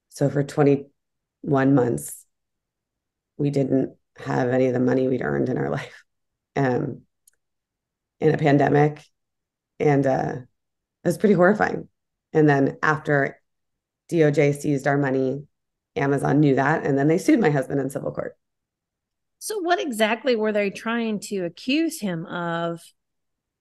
So 0.10 0.30
for 0.30 0.44
21 0.44 1.76
months, 1.76 2.26
we 3.38 3.50
didn't 3.50 3.96
have 4.18 4.50
any 4.50 4.68
of 4.68 4.74
the 4.74 4.80
money 4.80 5.08
we'd 5.08 5.22
earned 5.22 5.50
in 5.50 5.58
our 5.58 5.70
life 5.70 6.04
um, 6.56 7.02
in 8.20 8.34
a 8.34 8.38
pandemic. 8.38 9.04
And 9.80 10.06
uh, 10.06 10.34
it 11.04 11.08
was 11.08 11.18
pretty 11.18 11.36
horrifying. 11.36 11.88
And 12.34 12.50
then 12.50 12.78
after 12.84 13.40
DOJ 14.12 14.56
seized 14.56 14.88
our 14.88 14.98
money, 14.98 15.44
Amazon 15.96 16.40
knew 16.40 16.56
that. 16.56 16.86
And 16.86 16.98
then 16.98 17.08
they 17.08 17.18
sued 17.18 17.40
my 17.40 17.50
husband 17.50 17.80
in 17.80 17.90
civil 17.90 18.12
court. 18.12 18.36
So, 19.40 19.60
what 19.60 19.80
exactly 19.80 20.36
were 20.36 20.52
they 20.52 20.72
trying 20.72 21.20
to 21.22 21.46
accuse 21.46 22.00
him 22.00 22.26
of? 22.26 22.82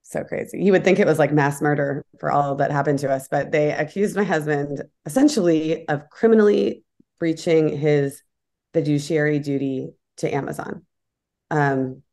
So 0.09 0.23
crazy. 0.23 0.63
You 0.63 0.71
would 0.71 0.85
think 0.85 0.99
it 0.99 1.05
was 1.05 1.19
like 1.19 1.33
mass 1.33 1.61
murder 1.61 2.05
for 2.17 2.31
all 2.31 2.55
that 2.55 2.71
happened 2.71 2.99
to 2.99 3.11
us, 3.11 3.27
but 3.27 3.51
they 3.51 3.73
accused 3.73 4.15
my 4.15 4.23
husband 4.23 4.81
essentially 5.05 5.85
of 5.89 6.09
criminally 6.09 6.85
breaching 7.19 7.67
his 7.67 8.23
fiduciary 8.73 9.39
duty 9.39 9.89
to 10.17 10.33
Amazon. 10.33 10.85
Um, 11.51 12.03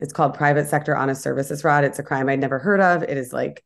it's 0.00 0.12
called 0.12 0.34
private 0.34 0.66
sector 0.66 0.96
honest 0.96 1.22
services 1.22 1.62
fraud. 1.62 1.84
It's 1.84 2.00
a 2.00 2.02
crime 2.02 2.28
I'd 2.28 2.40
never 2.40 2.58
heard 2.58 2.80
of. 2.80 3.04
It 3.04 3.16
is 3.16 3.32
like 3.32 3.62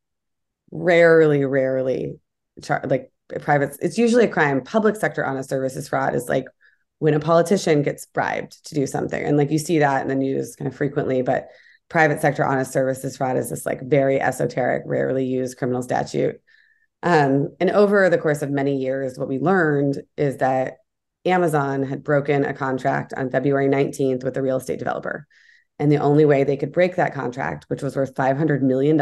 rarely, 0.71 1.47
rarely 1.47 2.19
char- 2.63 2.85
like 2.85 3.11
private. 3.41 3.75
It's 3.81 3.97
usually 3.97 4.25
a 4.25 4.29
crime. 4.29 4.61
Public 4.61 4.97
sector 4.97 5.25
honest 5.25 5.49
services 5.49 5.89
fraud 5.89 6.15
is 6.15 6.29
like 6.29 6.45
when 6.99 7.15
a 7.15 7.21
politician 7.21 7.81
gets 7.81 8.05
bribed 8.05 8.67
to 8.67 8.75
do 8.75 8.87
something, 8.87 9.25
and 9.25 9.39
like 9.39 9.51
you 9.51 9.59
see 9.59 9.79
that 9.79 10.03
in 10.03 10.09
the 10.09 10.15
news 10.15 10.57
kind 10.57 10.69
of 10.69 10.77
frequently. 10.77 11.23
But 11.23 11.49
private 11.89 12.21
sector 12.21 12.45
honest 12.45 12.73
services 12.73 13.17
fraud 13.17 13.37
is 13.37 13.51
this 13.51 13.67
like 13.67 13.81
very 13.83 14.21
esoteric, 14.21 14.83
rarely 14.87 15.25
used 15.25 15.59
criminal 15.59 15.83
statute 15.83 16.41
um, 17.05 17.55
and 17.61 17.71
over 17.71 18.09
the 18.09 18.17
course 18.17 18.41
of 18.41 18.51
many 18.51 18.79
years, 18.79 19.19
what 19.19 19.29
we 19.29 19.39
learned 19.39 20.03
is 20.17 20.39
that 20.39 20.79
Amazon 21.27 21.83
had 21.83 22.03
broken 22.03 22.47
a 22.47 22.55
contract 22.55 23.13
on 23.15 23.31
February 23.31 23.69
19th 23.69 24.25
with 24.25 24.39
a 24.39 24.43
real 24.43 24.57
estate 24.57 24.79
developer. 24.79 25.27
And 25.79 25.93
the 25.93 25.99
only 25.99 26.25
way 26.25 26.45
they 26.45 26.57
could 26.57 26.73
break 26.73 26.97
that 26.97 27.13
contract, 27.13 27.67
which 27.69 27.83
was 27.83 27.95
worth 27.95 28.15
$500 28.15 28.63
million, 28.63 28.99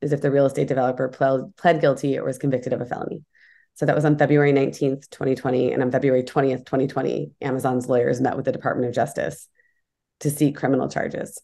is 0.00 0.12
if 0.12 0.20
the 0.20 0.30
real 0.30 0.46
estate 0.46 0.68
developer 0.68 1.08
pled, 1.08 1.56
pled 1.56 1.80
guilty 1.80 2.16
or 2.16 2.24
was 2.24 2.38
convicted 2.38 2.72
of 2.72 2.80
a 2.80 2.86
felony. 2.86 3.24
So 3.74 3.86
that 3.86 3.96
was 3.96 4.04
on 4.04 4.18
February 4.18 4.52
19th, 4.52 5.10
2020. 5.10 5.72
And 5.72 5.82
on 5.82 5.90
February 5.90 6.22
20th, 6.22 6.64
2020, 6.64 7.32
Amazon's 7.40 7.88
lawyers 7.88 8.20
met 8.20 8.36
with 8.36 8.44
the 8.44 8.52
Department 8.52 8.88
of 8.88 8.94
Justice 8.94 9.48
to 10.20 10.30
seek 10.30 10.56
criminal 10.56 10.88
charges. 10.88 11.40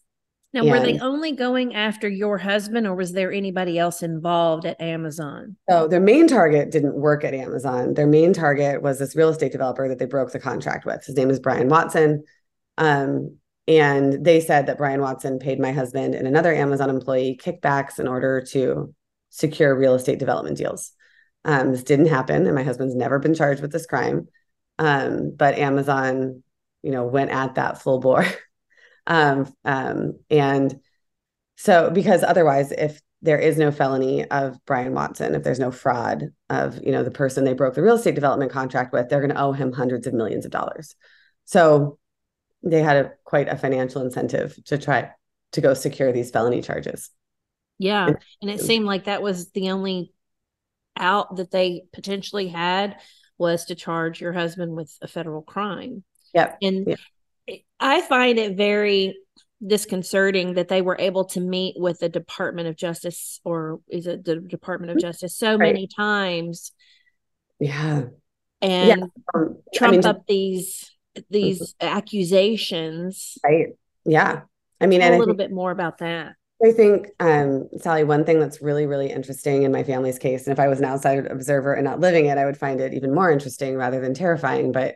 Now, 0.51 0.61
and, 0.61 0.69
were 0.71 0.79
they 0.79 0.99
only 0.99 1.33
going 1.33 1.75
after 1.75 2.09
your 2.09 2.39
husband, 2.39 2.87
or 2.87 2.95
was 2.95 3.11
there 3.11 3.31
anybody 3.31 3.77
else 3.77 4.01
involved 4.01 4.65
at 4.65 4.81
Amazon? 4.81 5.55
So 5.69 5.87
their 5.87 5.99
main 5.99 6.27
target 6.27 6.71
didn't 6.71 6.95
work 6.95 7.23
at 7.23 7.35
Amazon. 7.35 7.93
Their 7.93 8.07
main 8.07 8.33
target 8.33 8.81
was 8.81 8.97
this 8.97 9.15
real 9.15 9.29
estate 9.29 9.51
developer 9.51 9.87
that 9.87 9.99
they 9.99 10.05
broke 10.05 10.31
the 10.31 10.39
contract 10.39 10.85
with. 10.85 11.05
His 11.05 11.15
name 11.15 11.29
is 11.29 11.39
Brian 11.39 11.69
Watson. 11.69 12.23
Um, 12.79 13.37
and 13.67 14.25
they 14.25 14.39
said 14.39 14.65
that 14.65 14.79
Brian 14.79 15.01
Watson 15.01 15.37
paid 15.37 15.59
my 15.59 15.71
husband 15.71 16.15
and 16.15 16.27
another 16.27 16.51
Amazon 16.51 16.89
employee 16.89 17.39
kickbacks 17.39 17.99
in 17.99 18.07
order 18.07 18.41
to 18.51 18.95
secure 19.29 19.77
real 19.77 19.93
estate 19.93 20.17
development 20.17 20.57
deals. 20.57 20.91
Um, 21.45 21.71
this 21.71 21.83
didn't 21.83 22.07
happen, 22.07 22.47
and 22.47 22.55
my 22.55 22.63
husband's 22.63 22.95
never 22.95 23.19
been 23.19 23.35
charged 23.35 23.61
with 23.61 23.71
this 23.71 23.85
crime. 23.85 24.27
Um, 24.79 25.35
but 25.37 25.59
Amazon, 25.59 26.41
you 26.81 26.91
know, 26.91 27.05
went 27.05 27.29
at 27.29 27.55
that 27.55 27.81
full 27.81 27.99
bore. 27.99 28.25
um, 29.09 29.53
um, 29.65 30.19
and 30.29 30.79
so, 31.57 31.89
because 31.89 32.23
otherwise, 32.23 32.71
if 32.71 33.01
there 33.21 33.39
is 33.39 33.57
no 33.57 33.71
felony 33.71 34.23
of 34.29 34.57
Brian 34.65 34.93
Watson, 34.93 35.35
if 35.35 35.43
there's 35.43 35.59
no 35.59 35.71
fraud 35.71 36.31
of, 36.49 36.81
you 36.81 36.91
know, 36.91 37.03
the 37.03 37.11
person 37.11 37.43
they 37.43 37.53
broke 37.53 37.73
the 37.73 37.81
real 37.81 37.95
estate 37.95 38.15
development 38.15 38.51
contract 38.51 38.93
with, 38.93 39.09
they're 39.09 39.19
going 39.19 39.35
to 39.35 39.41
owe 39.41 39.51
him 39.51 39.73
hundreds 39.73 40.07
of 40.07 40.13
millions 40.13 40.45
of 40.45 40.51
dollars. 40.51 40.95
So 41.43 41.99
they 42.63 42.81
had 42.81 43.05
a 43.05 43.11
quite 43.25 43.49
a 43.49 43.57
financial 43.57 44.01
incentive 44.01 44.57
to 44.65 44.77
try 44.77 45.09
to 45.51 45.61
go 45.61 45.73
secure 45.73 46.13
these 46.13 46.31
felony 46.31 46.61
charges. 46.61 47.09
Yeah. 47.77 48.11
And 48.41 48.51
it 48.51 48.61
seemed 48.61 48.85
like 48.85 49.05
that 49.05 49.21
was 49.21 49.49
the 49.51 49.71
only 49.71 50.13
out 50.95 51.37
that 51.37 51.51
they 51.51 51.85
potentially 51.91 52.49
had 52.49 52.97
was 53.37 53.65
to 53.65 53.75
charge 53.75 54.21
your 54.21 54.33
husband 54.33 54.75
with 54.75 54.95
a 55.01 55.07
federal 55.07 55.41
crime. 55.41 56.03
Yep. 56.33 56.57
And 56.61 56.87
yep. 56.87 56.99
I 57.79 58.01
find 58.01 58.37
it 58.37 58.57
very 58.57 59.17
disconcerting 59.65 60.53
that 60.53 60.69
they 60.69 60.81
were 60.81 60.97
able 60.99 61.25
to 61.25 61.39
meet 61.39 61.75
with 61.77 61.99
the 61.99 62.09
Department 62.09 62.67
of 62.67 62.75
Justice 62.75 63.39
or 63.43 63.81
is 63.89 64.07
it 64.07 64.23
the 64.23 64.37
Department 64.37 64.91
of 64.91 64.97
mm-hmm. 64.97 65.07
Justice 65.07 65.35
so 65.35 65.51
right. 65.51 65.59
many 65.59 65.87
times. 65.87 66.71
Yeah. 67.59 68.03
And 68.61 68.99
yeah. 68.99 69.05
Um, 69.33 69.57
trump 69.73 69.93
I 69.93 69.97
mean, 69.97 70.05
up 70.05 70.27
these 70.27 70.91
these 71.29 71.73
mm-hmm. 71.73 71.87
accusations. 71.87 73.37
Right. 73.43 73.67
Yeah. 74.05 74.41
I 74.81 74.87
mean, 74.87 75.01
a 75.01 75.17
little 75.17 75.35
bit 75.35 75.51
more 75.51 75.71
about 75.71 75.97
that. 75.97 76.35
I 76.65 76.71
think, 76.71 77.07
um, 77.21 77.69
Sally, 77.77 78.03
one 78.03 78.25
thing 78.25 78.39
that's 78.39 78.61
really, 78.61 78.85
really 78.85 79.09
interesting 79.09 79.63
in 79.63 79.71
my 79.71 79.83
family's 79.83 80.19
case, 80.19 80.45
and 80.45 80.51
if 80.51 80.59
I 80.59 80.67
was 80.67 80.79
an 80.79 80.85
outside 80.85 81.25
observer 81.25 81.73
and 81.73 81.85
not 81.85 82.01
living 82.01 82.25
it, 82.25 82.37
I 82.37 82.45
would 82.45 82.57
find 82.57 82.81
it 82.81 82.93
even 82.93 83.13
more 83.13 83.31
interesting 83.31 83.75
rather 83.75 84.01
than 84.01 84.13
terrifying. 84.13 84.73
But 84.73 84.95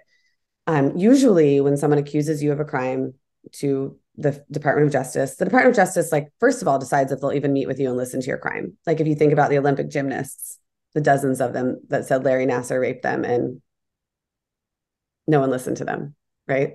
um, 0.67 0.97
usually, 0.97 1.59
when 1.61 1.77
someone 1.77 1.99
accuses 1.99 2.41
you 2.41 2.51
of 2.51 2.59
a 2.59 2.65
crime 2.65 3.13
to 3.53 3.97
the 4.15 4.43
Department 4.51 4.87
of 4.87 4.93
Justice, 4.93 5.35
the 5.35 5.45
Department 5.45 5.71
of 5.71 5.75
Justice, 5.75 6.11
like, 6.11 6.31
first 6.39 6.61
of 6.61 6.67
all, 6.67 6.79
decides 6.79 7.11
if 7.11 7.19
they'll 7.19 7.33
even 7.33 7.53
meet 7.53 7.67
with 7.67 7.79
you 7.79 7.89
and 7.89 7.97
listen 7.97 8.21
to 8.21 8.27
your 8.27 8.37
crime. 8.37 8.77
Like, 8.85 8.99
if 8.99 9.07
you 9.07 9.15
think 9.15 9.33
about 9.33 9.49
the 9.49 9.57
Olympic 9.57 9.89
gymnasts, 9.89 10.59
the 10.93 11.01
dozens 11.01 11.41
of 11.41 11.53
them 11.53 11.81
that 11.89 12.05
said 12.05 12.23
Larry 12.23 12.45
Nassar 12.45 12.79
raped 12.79 13.03
them 13.03 13.25
and 13.25 13.61
no 15.27 15.39
one 15.39 15.49
listened 15.49 15.77
to 15.77 15.85
them, 15.85 16.15
right? 16.47 16.73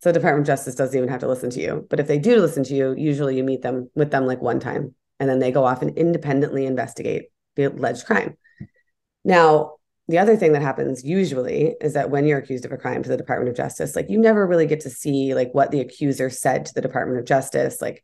So 0.00 0.10
the 0.10 0.18
Department 0.18 0.48
of 0.48 0.52
Justice 0.52 0.74
doesn't 0.74 0.96
even 0.96 1.10
have 1.10 1.20
to 1.20 1.28
listen 1.28 1.50
to 1.50 1.60
you. 1.60 1.86
But 1.90 2.00
if 2.00 2.06
they 2.06 2.18
do 2.18 2.40
listen 2.40 2.64
to 2.64 2.74
you, 2.74 2.94
usually 2.96 3.36
you 3.36 3.44
meet 3.44 3.62
them 3.62 3.90
with 3.94 4.10
them 4.10 4.26
like 4.26 4.40
one 4.40 4.60
time, 4.60 4.94
and 5.20 5.28
then 5.28 5.40
they 5.40 5.50
go 5.50 5.64
off 5.64 5.82
and 5.82 5.96
independently 5.98 6.66
investigate 6.66 7.26
the 7.56 7.64
alleged 7.64 8.06
crime. 8.06 8.36
Now, 9.24 9.74
the 10.08 10.18
other 10.18 10.36
thing 10.36 10.52
that 10.52 10.62
happens 10.62 11.04
usually 11.04 11.74
is 11.82 11.92
that 11.92 12.10
when 12.10 12.26
you're 12.26 12.38
accused 12.38 12.64
of 12.64 12.72
a 12.72 12.78
crime 12.78 13.02
to 13.02 13.08
the 13.10 13.16
Department 13.16 13.50
of 13.50 13.56
Justice, 13.56 13.94
like 13.94 14.08
you 14.08 14.18
never 14.18 14.46
really 14.46 14.66
get 14.66 14.80
to 14.80 14.90
see 14.90 15.34
like 15.34 15.52
what 15.52 15.70
the 15.70 15.80
accuser 15.80 16.30
said 16.30 16.64
to 16.66 16.74
the 16.74 16.80
Department 16.80 17.20
of 17.20 17.26
Justice. 17.26 17.82
Like 17.82 18.02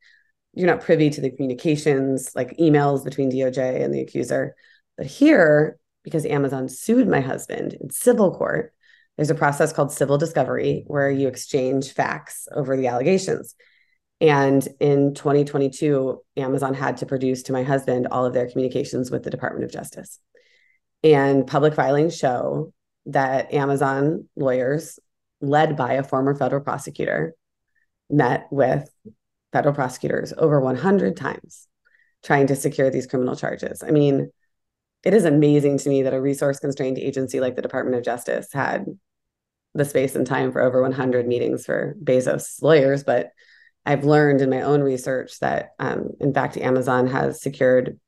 you're 0.53 0.69
not 0.69 0.83
privy 0.83 1.09
to 1.09 1.23
the 1.23 1.31
communications, 1.31 2.31
like 2.35 2.59
emails 2.59 3.05
between 3.05 3.33
DOJ 3.33 3.83
and 3.83 3.93
the 3.93 4.03
accuser. 4.03 4.55
But 4.99 5.07
here, 5.07 5.79
because 6.03 6.27
Amazon 6.27 6.69
sued 6.69 7.09
my 7.09 7.21
husband 7.21 7.75
in 7.81 7.89
civil 7.89 8.35
court, 8.35 8.75
there's 9.17 9.31
a 9.31 9.35
process 9.35 9.73
called 9.73 9.91
civil 9.91 10.19
discovery 10.19 10.85
where 10.87 11.11
you 11.11 11.27
exchange 11.27 11.93
facts 11.93 12.49
over 12.53 12.77
the 12.77 12.89
allegations. 12.89 13.55
And 14.21 14.67
in 14.79 15.15
2022, 15.15 16.21
Amazon 16.37 16.75
had 16.75 16.99
to 16.99 17.07
produce 17.07 17.45
to 17.45 17.53
my 17.53 17.63
husband 17.63 18.09
all 18.11 18.27
of 18.27 18.35
their 18.35 18.49
communications 18.49 19.11
with 19.11 19.23
the 19.23 19.31
Department 19.31 19.65
of 19.65 19.73
Justice. 19.73 20.21
And 21.05 21.47
public 21.47 21.75
filings 21.75 22.17
show 22.17 22.73
that 23.07 23.53
Amazon 23.53 24.27
lawyers, 24.35 24.99
led 25.43 25.77
by 25.77 25.93
a 25.93 26.03
former 26.03 26.35
federal 26.35 26.63
prosecutor, 26.63 27.35
met 28.09 28.47
with 28.51 28.89
federal 29.53 29.75
prosecutors 29.75 30.33
over 30.37 30.59
100 30.61 31.17
times 31.17 31.69
trying 32.25 32.47
to 32.47 32.57
secure 32.57 32.91
these 32.91 33.07
criminal 33.07 33.37
charges. 33.37 33.83
I 33.83 33.91
mean, 33.91 34.31
it 35.05 35.13
is 35.13 35.27
amazing 35.27 35.77
to 35.79 35.89
me 35.91 36.03
that 36.03 36.15
a 36.15 36.21
resource 36.21 36.59
constrained 36.59 36.99
agency 36.99 37.39
like 37.39 37.55
the 37.55 37.63
Department 37.63 37.99
of 37.99 38.05
Justice 38.05 38.49
had 38.53 38.87
the 39.75 39.85
space 39.85 40.15
and 40.15 40.27
time 40.27 40.53
for 40.53 40.63
over 40.63 40.81
100 40.81 41.27
meetings 41.27 41.67
for 41.67 41.95
Bezos 42.03 42.63
lawyers, 42.63 43.05
but 43.05 43.33
I've 43.85 44.05
learned 44.05 44.41
in 44.41 44.49
my 44.49 44.63
own 44.63 44.81
research 44.81 45.39
that, 45.41 45.73
um, 45.79 46.13
in 46.21 46.33
fact, 46.33 46.57
Amazon 46.57 47.07
has 47.09 47.43
secured 47.43 48.01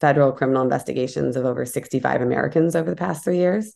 federal 0.00 0.32
criminal 0.32 0.62
investigations 0.62 1.36
of 1.36 1.44
over 1.44 1.64
65 1.64 2.20
Americans 2.20 2.76
over 2.76 2.90
the 2.90 2.96
past 2.96 3.24
three 3.24 3.38
years, 3.38 3.74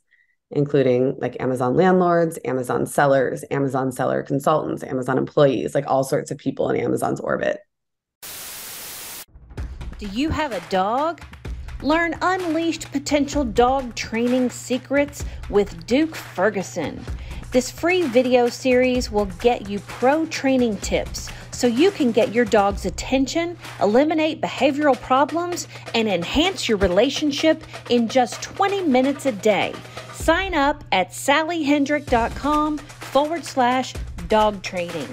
including 0.51 1.17
like 1.19 1.41
Amazon 1.41 1.75
landlords, 1.75 2.39
Amazon 2.45 2.87
sellers, 2.87 3.45
Amazon 3.51 3.93
seller 3.93 4.23
consultants, 4.23 4.83
Amazon 4.83 5.19
employees, 5.19 5.75
like 5.75 5.87
all 5.87 6.05
sorts 6.05 6.31
of 6.31 6.39
people 6.39 6.69
in 6.71 6.77
Amazon's 6.77 7.21
orbit. 7.21 7.61
Do 9.99 10.07
you 10.07 10.31
have 10.31 10.53
a 10.53 10.63
dog? 10.71 11.23
Learn 11.83 12.15
unleashed 12.21 12.91
potential 12.93 13.45
dog 13.45 13.95
training 13.95 14.51
secrets 14.51 15.25
with 15.49 15.87
Duke 15.87 16.15
Ferguson. 16.15 17.05
This 17.53 17.71
free 17.71 18.03
video 18.03 18.49
series 18.49 19.11
will 19.11 19.27
get 19.41 19.69
you 19.69 19.81
pro 19.81 20.27
training 20.27 20.77
tips 20.79 21.31
so 21.61 21.67
you 21.67 21.91
can 21.91 22.11
get 22.11 22.33
your 22.33 22.47
dog's 22.47 22.87
attention, 22.87 23.55
eliminate 23.83 24.41
behavioral 24.41 24.99
problems, 24.99 25.69
and 25.95 26.09
enhance 26.09 26.71
your 26.71 26.79
relationship 26.79 27.63
in 27.91 28.09
just 28.09 28.41
20 28.43 28.81
minutes 28.85 29.27
a 29.27 29.33
day. 29.33 29.75
Sign 30.15 30.55
up 30.55 30.83
at 30.91 31.11
sallyhendrick.com 31.11 32.79
forward 32.79 33.45
slash 33.45 33.93
dog 34.29 34.63
training. 34.63 35.07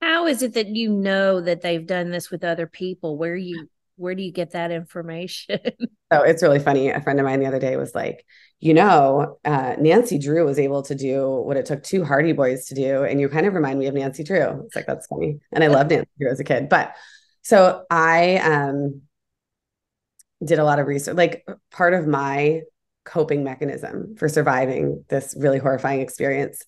How 0.00 0.28
is 0.28 0.42
it 0.42 0.54
that 0.54 0.68
you 0.68 0.88
know 0.88 1.40
that 1.40 1.62
they've 1.62 1.84
done 1.84 2.12
this 2.12 2.30
with 2.30 2.44
other 2.44 2.68
people? 2.68 3.18
Where 3.18 3.34
you 3.34 3.66
where 3.96 4.14
do 4.14 4.22
you 4.22 4.30
get 4.30 4.52
that 4.52 4.70
information? 4.70 5.58
oh, 6.12 6.22
it's 6.22 6.44
really 6.44 6.60
funny. 6.60 6.90
A 6.90 7.00
friend 7.00 7.18
of 7.18 7.26
mine 7.26 7.40
the 7.40 7.46
other 7.46 7.58
day 7.58 7.76
was 7.76 7.92
like, 7.92 8.24
you 8.62 8.74
know, 8.74 9.38
uh, 9.44 9.74
Nancy 9.80 10.18
Drew 10.18 10.44
was 10.44 10.56
able 10.56 10.82
to 10.82 10.94
do 10.94 11.28
what 11.28 11.56
it 11.56 11.66
took 11.66 11.82
two 11.82 12.04
Hardy 12.04 12.30
Boys 12.32 12.66
to 12.66 12.76
do. 12.76 13.02
And 13.02 13.20
you 13.20 13.28
kind 13.28 13.44
of 13.44 13.54
remind 13.54 13.76
me 13.80 13.88
of 13.88 13.94
Nancy 13.94 14.22
Drew. 14.22 14.62
It's 14.64 14.76
like, 14.76 14.86
that's 14.86 15.08
funny. 15.08 15.40
And 15.50 15.64
I 15.64 15.66
loved 15.66 15.90
Nancy 15.90 16.08
Drew 16.16 16.30
as 16.30 16.38
a 16.38 16.44
kid. 16.44 16.68
But 16.68 16.94
so 17.42 17.82
I 17.90 18.36
um, 18.36 19.02
did 20.44 20.60
a 20.60 20.64
lot 20.64 20.78
of 20.78 20.86
research. 20.86 21.16
Like 21.16 21.44
part 21.72 21.92
of 21.92 22.06
my 22.06 22.60
coping 23.04 23.42
mechanism 23.42 24.14
for 24.16 24.28
surviving 24.28 25.04
this 25.08 25.34
really 25.36 25.58
horrifying 25.58 26.00
experience 26.00 26.62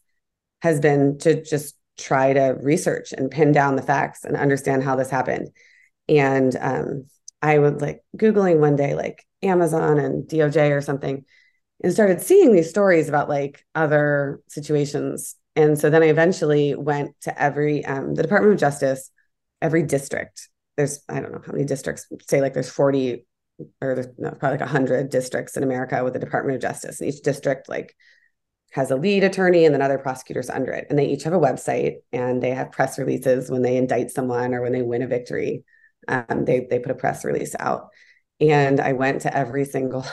has 0.63 0.81
been 0.81 1.19
to 1.19 1.45
just 1.45 1.77
try 1.97 2.33
to 2.33 2.57
research 2.61 3.13
and 3.13 3.31
pin 3.31 3.53
down 3.53 3.77
the 3.77 3.83
facts 3.83 4.25
and 4.25 4.37
understand 4.37 4.83
how 4.83 4.97
this 4.97 5.11
happened. 5.11 5.49
And 6.09 6.57
um, 6.61 7.07
I 7.41 7.61
was 7.61 7.81
like 7.81 8.01
Googling 8.17 8.59
one 8.59 8.75
day, 8.75 8.97
like 8.97 9.25
Amazon 9.45 10.01
and 10.01 10.29
DOJ 10.29 10.77
or 10.77 10.81
something, 10.81 11.25
and 11.83 11.93
started 11.93 12.21
seeing 12.21 12.53
these 12.53 12.71
stories 12.71 13.09
about 13.09 13.29
like 13.29 13.65
other 13.75 14.41
situations. 14.49 15.37
And 15.57 15.79
so 15.79 15.91
then 15.91 16.03
I 16.03 16.07
eventually 16.07 16.75
went 16.75 17.21
to 17.23 17.43
every, 17.43 17.85
um, 17.85 18.15
the 18.15 18.23
Department 18.23 18.55
of 18.55 18.61
Justice, 18.61 19.11
every 19.61 19.83
district. 19.83 20.49
There's, 20.77 21.01
I 21.09 21.21
don't 21.21 21.33
know 21.33 21.43
how 21.45 21.53
many 21.53 21.65
districts, 21.65 22.07
say 22.23 22.41
like 22.41 22.55
there's 22.55 22.71
40 22.71 23.27
or 23.81 23.95
there's 23.95 24.09
no, 24.19 24.31
probably 24.31 24.59
like 24.59 24.61
100 24.61 25.11
districts 25.11 25.57
in 25.57 25.63
America 25.63 26.03
with 26.03 26.13
the 26.13 26.19
Department 26.19 26.57
of 26.57 26.63
Justice. 26.63 27.01
And 27.01 27.09
each 27.09 27.23
district 27.23 27.69
like 27.69 27.95
has 28.73 28.91
a 28.91 28.97
lead 28.97 29.23
attorney 29.23 29.65
and 29.65 29.75
then 29.75 29.83
other 29.83 29.99
prosecutors 29.99 30.51
under 30.51 30.73
it. 30.73 30.87
And 30.91 30.99
they 30.99 31.07
each 31.07 31.23
have 31.23 31.33
a 31.33 31.39
website 31.39 31.99
and 32.13 32.43
they 32.43 32.51
have 32.51 32.73
press 32.73 32.99
releases 32.99 33.51
when 33.51 33.63
they 33.63 33.77
indict 33.77 34.11
someone 34.11 34.53
or 34.55 34.63
when 34.63 34.73
they 34.73 34.83
win 34.83 35.03
a 35.03 35.07
victory 35.07 35.65
um, 36.09 36.45
they 36.45 36.67
they 36.69 36.79
put 36.79 36.93
a 36.93 36.97
press 36.97 37.25
release 37.25 37.55
out, 37.59 37.89
and 38.41 38.81
I 38.81 38.93
went 38.93 39.23
to 39.23 39.37
every 39.37 39.65
single 39.65 40.07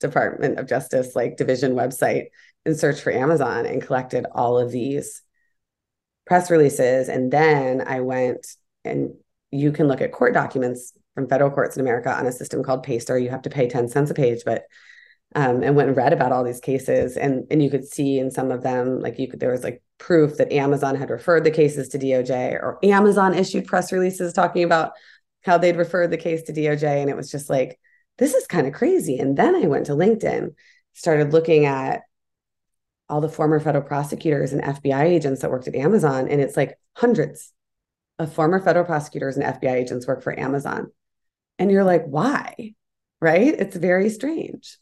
Department 0.00 0.58
of 0.58 0.68
Justice 0.68 1.14
like 1.16 1.36
division 1.36 1.74
website 1.74 2.26
and 2.64 2.76
searched 2.78 3.02
for 3.02 3.12
Amazon 3.12 3.66
and 3.66 3.82
collected 3.82 4.26
all 4.32 4.58
of 4.58 4.70
these 4.70 5.22
press 6.26 6.50
releases, 6.50 7.08
and 7.08 7.32
then 7.32 7.82
I 7.86 8.00
went 8.00 8.46
and 8.84 9.14
you 9.50 9.72
can 9.72 9.88
look 9.88 10.02
at 10.02 10.12
court 10.12 10.34
documents 10.34 10.92
from 11.14 11.28
federal 11.28 11.50
courts 11.50 11.76
in 11.76 11.80
America 11.80 12.12
on 12.12 12.26
a 12.26 12.32
system 12.32 12.62
called 12.62 12.82
Pacer. 12.82 13.18
You 13.18 13.30
have 13.30 13.42
to 13.42 13.50
pay 13.50 13.68
ten 13.68 13.88
cents 13.88 14.10
a 14.10 14.14
page, 14.14 14.42
but 14.44 14.64
um, 15.34 15.62
and 15.62 15.76
went 15.76 15.88
and 15.88 15.96
read 15.96 16.12
about 16.12 16.32
all 16.32 16.44
these 16.44 16.60
cases. 16.60 17.16
And 17.16 17.46
and 17.50 17.62
you 17.62 17.70
could 17.70 17.86
see 17.86 18.18
in 18.18 18.30
some 18.30 18.50
of 18.50 18.62
them 18.62 19.00
like 19.00 19.18
you 19.18 19.28
could 19.28 19.40
there 19.40 19.50
was 19.50 19.64
like 19.64 19.82
proof 19.98 20.36
that 20.36 20.52
Amazon 20.52 20.94
had 20.94 21.10
referred 21.10 21.44
the 21.44 21.50
cases 21.50 21.88
to 21.88 21.98
DOJ 21.98 22.52
or 22.52 22.78
Amazon 22.82 23.34
issued 23.34 23.66
press 23.66 23.92
releases 23.92 24.32
talking 24.32 24.64
about 24.64 24.92
how 25.42 25.58
they'd 25.58 25.76
referred 25.76 26.10
the 26.10 26.16
case 26.16 26.42
to 26.42 26.52
DOJ 26.52 27.00
and 27.00 27.10
it 27.10 27.16
was 27.16 27.30
just 27.30 27.50
like 27.50 27.78
this 28.18 28.34
is 28.34 28.46
kind 28.46 28.66
of 28.66 28.72
crazy. 28.72 29.18
And 29.18 29.36
then 29.36 29.54
I 29.54 29.66
went 29.66 29.86
to 29.86 29.92
LinkedIn 29.92 30.54
started 30.92 31.32
looking 31.32 31.64
at 31.64 32.02
all 33.08 33.20
the 33.20 33.28
former 33.28 33.60
federal 33.60 33.84
prosecutors 33.84 34.52
and 34.52 34.62
FBI 34.62 35.04
agents 35.04 35.42
that 35.42 35.50
worked 35.50 35.68
at 35.68 35.76
Amazon. 35.76 36.28
And 36.28 36.40
it's 36.40 36.56
like 36.56 36.76
hundreds 36.96 37.52
of 38.18 38.32
former 38.32 38.60
federal 38.60 38.84
prosecutors 38.84 39.36
and 39.36 39.46
FBI 39.60 39.72
agents 39.72 40.06
work 40.06 40.22
for 40.22 40.38
Amazon. 40.38 40.90
And 41.58 41.70
you're 41.70 41.84
like 41.84 42.04
why? 42.04 42.74
Right? 43.20 43.54
It's 43.54 43.76
very 43.76 44.10
strange 44.10 44.78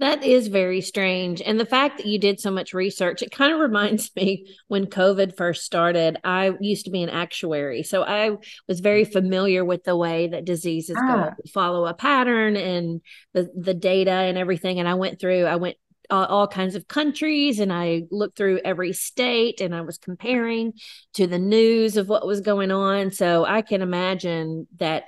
that 0.00 0.24
is 0.24 0.48
very 0.48 0.80
strange. 0.80 1.40
And 1.40 1.58
the 1.58 1.66
fact 1.66 1.98
that 1.98 2.06
you 2.06 2.18
did 2.18 2.40
so 2.40 2.50
much 2.50 2.74
research, 2.74 3.22
it 3.22 3.30
kind 3.30 3.52
of 3.52 3.60
reminds 3.60 4.10
me 4.16 4.46
when 4.66 4.86
COVID 4.86 5.36
first 5.36 5.64
started. 5.64 6.18
I 6.24 6.52
used 6.60 6.86
to 6.86 6.90
be 6.90 7.02
an 7.02 7.10
actuary. 7.10 7.84
So 7.84 8.02
I 8.02 8.36
was 8.66 8.80
very 8.80 9.04
familiar 9.04 9.64
with 9.64 9.84
the 9.84 9.96
way 9.96 10.28
that 10.28 10.44
diseases 10.44 10.96
ah. 11.00 11.30
go, 11.30 11.30
follow 11.52 11.86
a 11.86 11.94
pattern 11.94 12.56
and 12.56 13.02
the, 13.34 13.48
the 13.56 13.74
data 13.74 14.10
and 14.10 14.36
everything. 14.36 14.80
And 14.80 14.88
I 14.88 14.94
went 14.94 15.20
through, 15.20 15.44
I 15.44 15.56
went 15.56 15.76
uh, 16.10 16.26
all 16.28 16.48
kinds 16.48 16.74
of 16.74 16.88
countries 16.88 17.60
and 17.60 17.72
I 17.72 18.02
looked 18.10 18.36
through 18.36 18.60
every 18.64 18.92
state 18.92 19.60
and 19.60 19.74
I 19.74 19.80
was 19.82 19.96
comparing 19.96 20.74
to 21.14 21.26
the 21.26 21.38
news 21.38 21.96
of 21.96 22.08
what 22.08 22.26
was 22.26 22.40
going 22.40 22.70
on. 22.70 23.10
So 23.10 23.44
I 23.44 23.62
can 23.62 23.80
imagine 23.80 24.66
that 24.78 25.04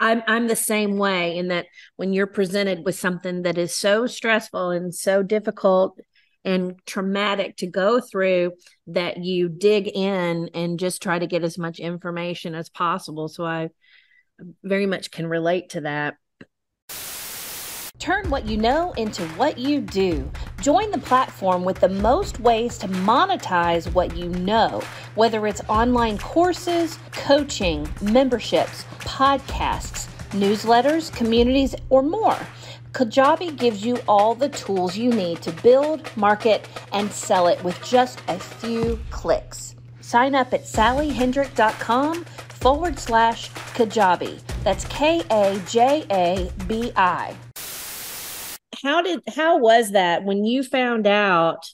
I'm 0.00 0.22
I'm 0.26 0.48
the 0.48 0.56
same 0.56 0.96
way 0.96 1.36
in 1.36 1.48
that 1.48 1.66
when 1.96 2.12
you're 2.12 2.26
presented 2.26 2.84
with 2.84 2.98
something 2.98 3.42
that 3.42 3.58
is 3.58 3.74
so 3.74 4.06
stressful 4.06 4.70
and 4.70 4.94
so 4.94 5.22
difficult 5.22 6.00
and 6.44 6.74
traumatic 6.86 7.58
to 7.58 7.66
go 7.66 8.00
through 8.00 8.52
that 8.86 9.18
you 9.18 9.50
dig 9.50 9.88
in 9.88 10.48
and 10.54 10.78
just 10.78 11.02
try 11.02 11.18
to 11.18 11.26
get 11.26 11.44
as 11.44 11.58
much 11.58 11.78
information 11.78 12.54
as 12.54 12.70
possible. 12.70 13.28
So 13.28 13.44
I 13.44 13.68
very 14.64 14.86
much 14.86 15.10
can 15.10 15.26
relate 15.26 15.70
to 15.70 15.82
that. 15.82 16.14
Turn 18.00 18.30
what 18.30 18.46
you 18.46 18.56
know 18.56 18.92
into 18.92 19.22
what 19.36 19.58
you 19.58 19.82
do. 19.82 20.28
Join 20.62 20.90
the 20.90 20.96
platform 20.96 21.64
with 21.64 21.80
the 21.80 21.90
most 21.90 22.40
ways 22.40 22.78
to 22.78 22.88
monetize 22.88 23.92
what 23.92 24.16
you 24.16 24.30
know, 24.30 24.82
whether 25.16 25.46
it's 25.46 25.60
online 25.68 26.16
courses, 26.16 26.98
coaching, 27.12 27.86
memberships, 28.00 28.84
podcasts, 29.00 30.08
newsletters, 30.30 31.14
communities, 31.14 31.74
or 31.90 32.02
more. 32.02 32.38
Kajabi 32.92 33.54
gives 33.58 33.84
you 33.84 33.98
all 34.08 34.34
the 34.34 34.48
tools 34.48 34.96
you 34.96 35.10
need 35.10 35.42
to 35.42 35.52
build, 35.62 36.10
market, 36.16 36.66
and 36.94 37.12
sell 37.12 37.48
it 37.48 37.62
with 37.62 37.78
just 37.84 38.22
a 38.28 38.38
few 38.38 38.98
clicks. 39.10 39.74
Sign 40.00 40.34
up 40.34 40.54
at 40.54 40.64
sallyhendrick.com 40.64 42.24
forward 42.24 42.98
slash 42.98 43.50
Kajabi. 43.50 44.40
That's 44.64 44.86
K 44.86 45.22
A 45.30 45.60
J 45.66 46.06
A 46.10 46.50
B 46.66 46.92
I 46.96 47.36
how 48.82 49.02
did 49.02 49.20
how 49.34 49.58
was 49.58 49.92
that 49.92 50.24
when 50.24 50.44
you 50.44 50.62
found 50.62 51.06
out 51.06 51.66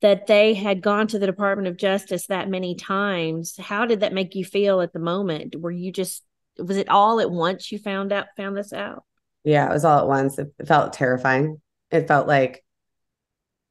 that 0.00 0.26
they 0.26 0.54
had 0.54 0.80
gone 0.80 1.06
to 1.08 1.18
the 1.18 1.26
Department 1.26 1.68
of 1.68 1.76
Justice 1.76 2.26
that 2.26 2.48
many 2.48 2.74
times? 2.74 3.56
How 3.58 3.86
did 3.86 4.00
that 4.00 4.12
make 4.12 4.34
you 4.34 4.44
feel 4.44 4.80
at 4.80 4.92
the 4.92 4.98
moment? 4.98 5.56
Were 5.56 5.70
you 5.70 5.92
just 5.92 6.24
was 6.58 6.76
it 6.76 6.88
all 6.88 7.20
at 7.20 7.30
once 7.30 7.70
you 7.70 7.78
found 7.78 8.12
out 8.12 8.26
found 8.36 8.56
this 8.56 8.72
out? 8.72 9.04
Yeah, 9.44 9.68
it 9.68 9.72
was 9.72 9.84
all 9.84 10.00
at 10.00 10.08
once. 10.08 10.38
It, 10.38 10.52
felt 10.66 10.92
terrifying. 10.92 11.60
It 11.90 12.06
felt 12.06 12.26
like, 12.26 12.64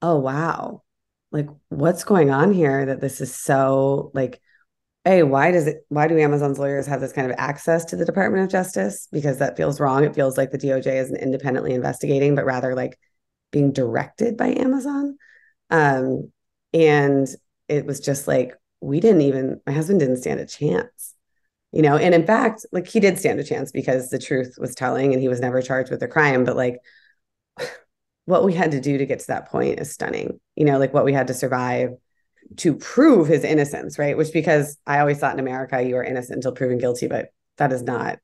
oh 0.01 0.17
wow, 0.19 0.83
like 1.31 1.47
what's 1.69 2.03
going 2.03 2.31
on 2.31 2.53
here? 2.53 2.85
That 2.85 3.01
this 3.01 3.21
is 3.21 3.33
so 3.33 4.11
like 4.13 4.41
hey, 5.05 5.23
why 5.23 5.51
does 5.51 5.67
it 5.67 5.85
why 5.89 6.07
do 6.07 6.19
Amazon's 6.19 6.59
lawyers 6.59 6.87
have 6.87 7.01
this 7.01 7.13
kind 7.13 7.29
of 7.29 7.35
access 7.37 7.85
to 7.85 7.95
the 7.95 8.05
Department 8.05 8.43
of 8.43 8.49
Justice? 8.49 9.07
Because 9.11 9.39
that 9.39 9.57
feels 9.57 9.79
wrong. 9.79 10.03
It 10.03 10.15
feels 10.15 10.37
like 10.37 10.51
the 10.51 10.57
DOJ 10.57 11.01
isn't 11.01 11.21
independently 11.21 11.73
investigating, 11.73 12.35
but 12.35 12.45
rather 12.45 12.75
like 12.75 12.99
being 13.51 13.71
directed 13.71 14.37
by 14.37 14.49
Amazon. 14.49 15.17
Um, 15.69 16.31
and 16.73 17.27
it 17.67 17.85
was 17.85 17.99
just 17.99 18.27
like 18.27 18.55
we 18.81 18.99
didn't 18.99 19.21
even 19.21 19.61
my 19.65 19.73
husband 19.73 19.99
didn't 19.99 20.17
stand 20.17 20.39
a 20.39 20.45
chance. 20.45 21.15
You 21.71 21.83
know, 21.83 21.97
and 21.97 22.15
in 22.15 22.25
fact, 22.25 22.65
like 22.71 22.87
he 22.87 22.99
did 22.99 23.19
stand 23.19 23.39
a 23.39 23.43
chance 23.43 23.71
because 23.71 24.09
the 24.09 24.17
truth 24.19 24.55
was 24.57 24.73
telling 24.73 25.13
and 25.13 25.21
he 25.21 25.27
was 25.27 25.39
never 25.39 25.61
charged 25.61 25.91
with 25.91 26.01
a 26.01 26.07
crime, 26.07 26.43
but 26.43 26.55
like 26.55 26.77
what 28.25 28.43
we 28.43 28.53
had 28.53 28.71
to 28.71 28.81
do 28.81 28.97
to 28.97 29.05
get 29.05 29.19
to 29.19 29.27
that 29.27 29.49
point 29.49 29.79
is 29.79 29.91
stunning. 29.91 30.39
You 30.55 30.65
know, 30.65 30.77
like 30.77 30.93
what 30.93 31.05
we 31.05 31.13
had 31.13 31.27
to 31.27 31.33
survive 31.33 31.91
to 32.57 32.75
prove 32.75 33.27
his 33.27 33.43
innocence, 33.43 33.99
right? 33.99 34.17
Which 34.17 34.33
because 34.33 34.77
I 34.85 34.99
always 34.99 35.19
thought 35.19 35.33
in 35.33 35.39
America 35.39 35.81
you 35.81 35.95
are 35.97 36.03
innocent 36.03 36.37
until 36.37 36.51
proven 36.51 36.77
guilty, 36.77 37.07
but 37.07 37.29
that 37.57 37.71
is 37.71 37.83
not. 37.83 38.19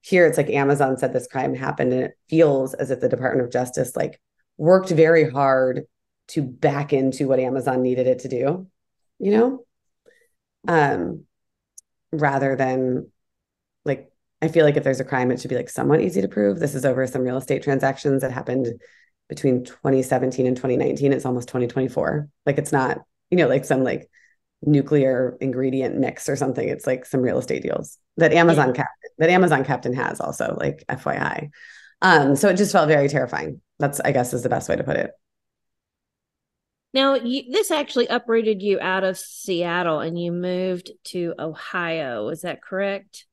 Here 0.00 0.26
it's 0.26 0.38
like 0.38 0.48
Amazon 0.50 0.96
said 0.96 1.12
this 1.12 1.26
crime 1.26 1.54
happened, 1.54 1.92
and 1.92 2.04
it 2.04 2.18
feels 2.28 2.74
as 2.74 2.90
if 2.90 3.00
the 3.00 3.08
Department 3.08 3.46
of 3.46 3.52
Justice 3.52 3.94
like 3.94 4.20
worked 4.56 4.90
very 4.90 5.30
hard 5.30 5.82
to 6.28 6.42
back 6.42 6.92
into 6.92 7.28
what 7.28 7.40
Amazon 7.40 7.82
needed 7.82 8.06
it 8.06 8.20
to 8.20 8.28
do, 8.28 8.66
you 9.18 9.30
know? 9.32 9.64
Um, 10.68 11.24
rather 12.12 12.56
than 12.56 13.10
like 13.84 14.10
I 14.42 14.48
feel 14.48 14.64
like 14.64 14.76
if 14.76 14.84
there's 14.84 15.00
a 15.00 15.04
crime, 15.04 15.30
it 15.30 15.40
should 15.40 15.50
be 15.50 15.56
like 15.56 15.68
somewhat 15.68 16.00
easy 16.00 16.22
to 16.22 16.28
prove. 16.28 16.58
This 16.58 16.74
is 16.74 16.84
over 16.84 17.06
some 17.06 17.22
real 17.22 17.36
estate 17.36 17.62
transactions 17.62 18.22
that 18.22 18.32
happened 18.32 18.68
between 19.28 19.64
2017 19.64 20.46
and 20.46 20.56
2019. 20.56 21.12
It's 21.12 21.26
almost 21.26 21.48
2024. 21.48 22.28
Like 22.46 22.58
it's 22.58 22.72
not 22.72 22.98
you 23.30 23.36
know, 23.36 23.48
like 23.48 23.64
some 23.64 23.84
like 23.84 24.10
nuclear 24.62 25.36
ingredient 25.40 25.96
mix 25.96 26.28
or 26.28 26.36
something. 26.36 26.68
It's 26.68 26.86
like 26.86 27.06
some 27.06 27.20
real 27.20 27.38
estate 27.38 27.62
deals 27.62 27.98
that 28.16 28.32
Amazon 28.32 28.68
yeah. 28.68 28.74
captain 28.84 29.10
that 29.18 29.30
Amazon 29.30 29.64
captain 29.64 29.94
has 29.94 30.20
also, 30.20 30.56
like 30.58 30.84
FYI. 30.88 31.50
Um, 32.02 32.36
so 32.36 32.48
it 32.48 32.56
just 32.56 32.72
felt 32.72 32.88
very 32.88 33.08
terrifying. 33.08 33.60
That's 33.78 34.00
I 34.00 34.12
guess 34.12 34.32
is 34.32 34.42
the 34.42 34.48
best 34.48 34.68
way 34.68 34.76
to 34.76 34.84
put 34.84 34.96
it. 34.96 35.10
Now, 36.92 37.14
you, 37.14 37.52
this 37.52 37.70
actually 37.70 38.08
uprooted 38.08 38.62
you 38.62 38.80
out 38.80 39.04
of 39.04 39.16
Seattle 39.16 40.00
and 40.00 40.18
you 40.18 40.32
moved 40.32 40.90
to 41.04 41.34
Ohio. 41.38 42.28
Is 42.30 42.40
that 42.40 42.62
correct? 42.62 43.26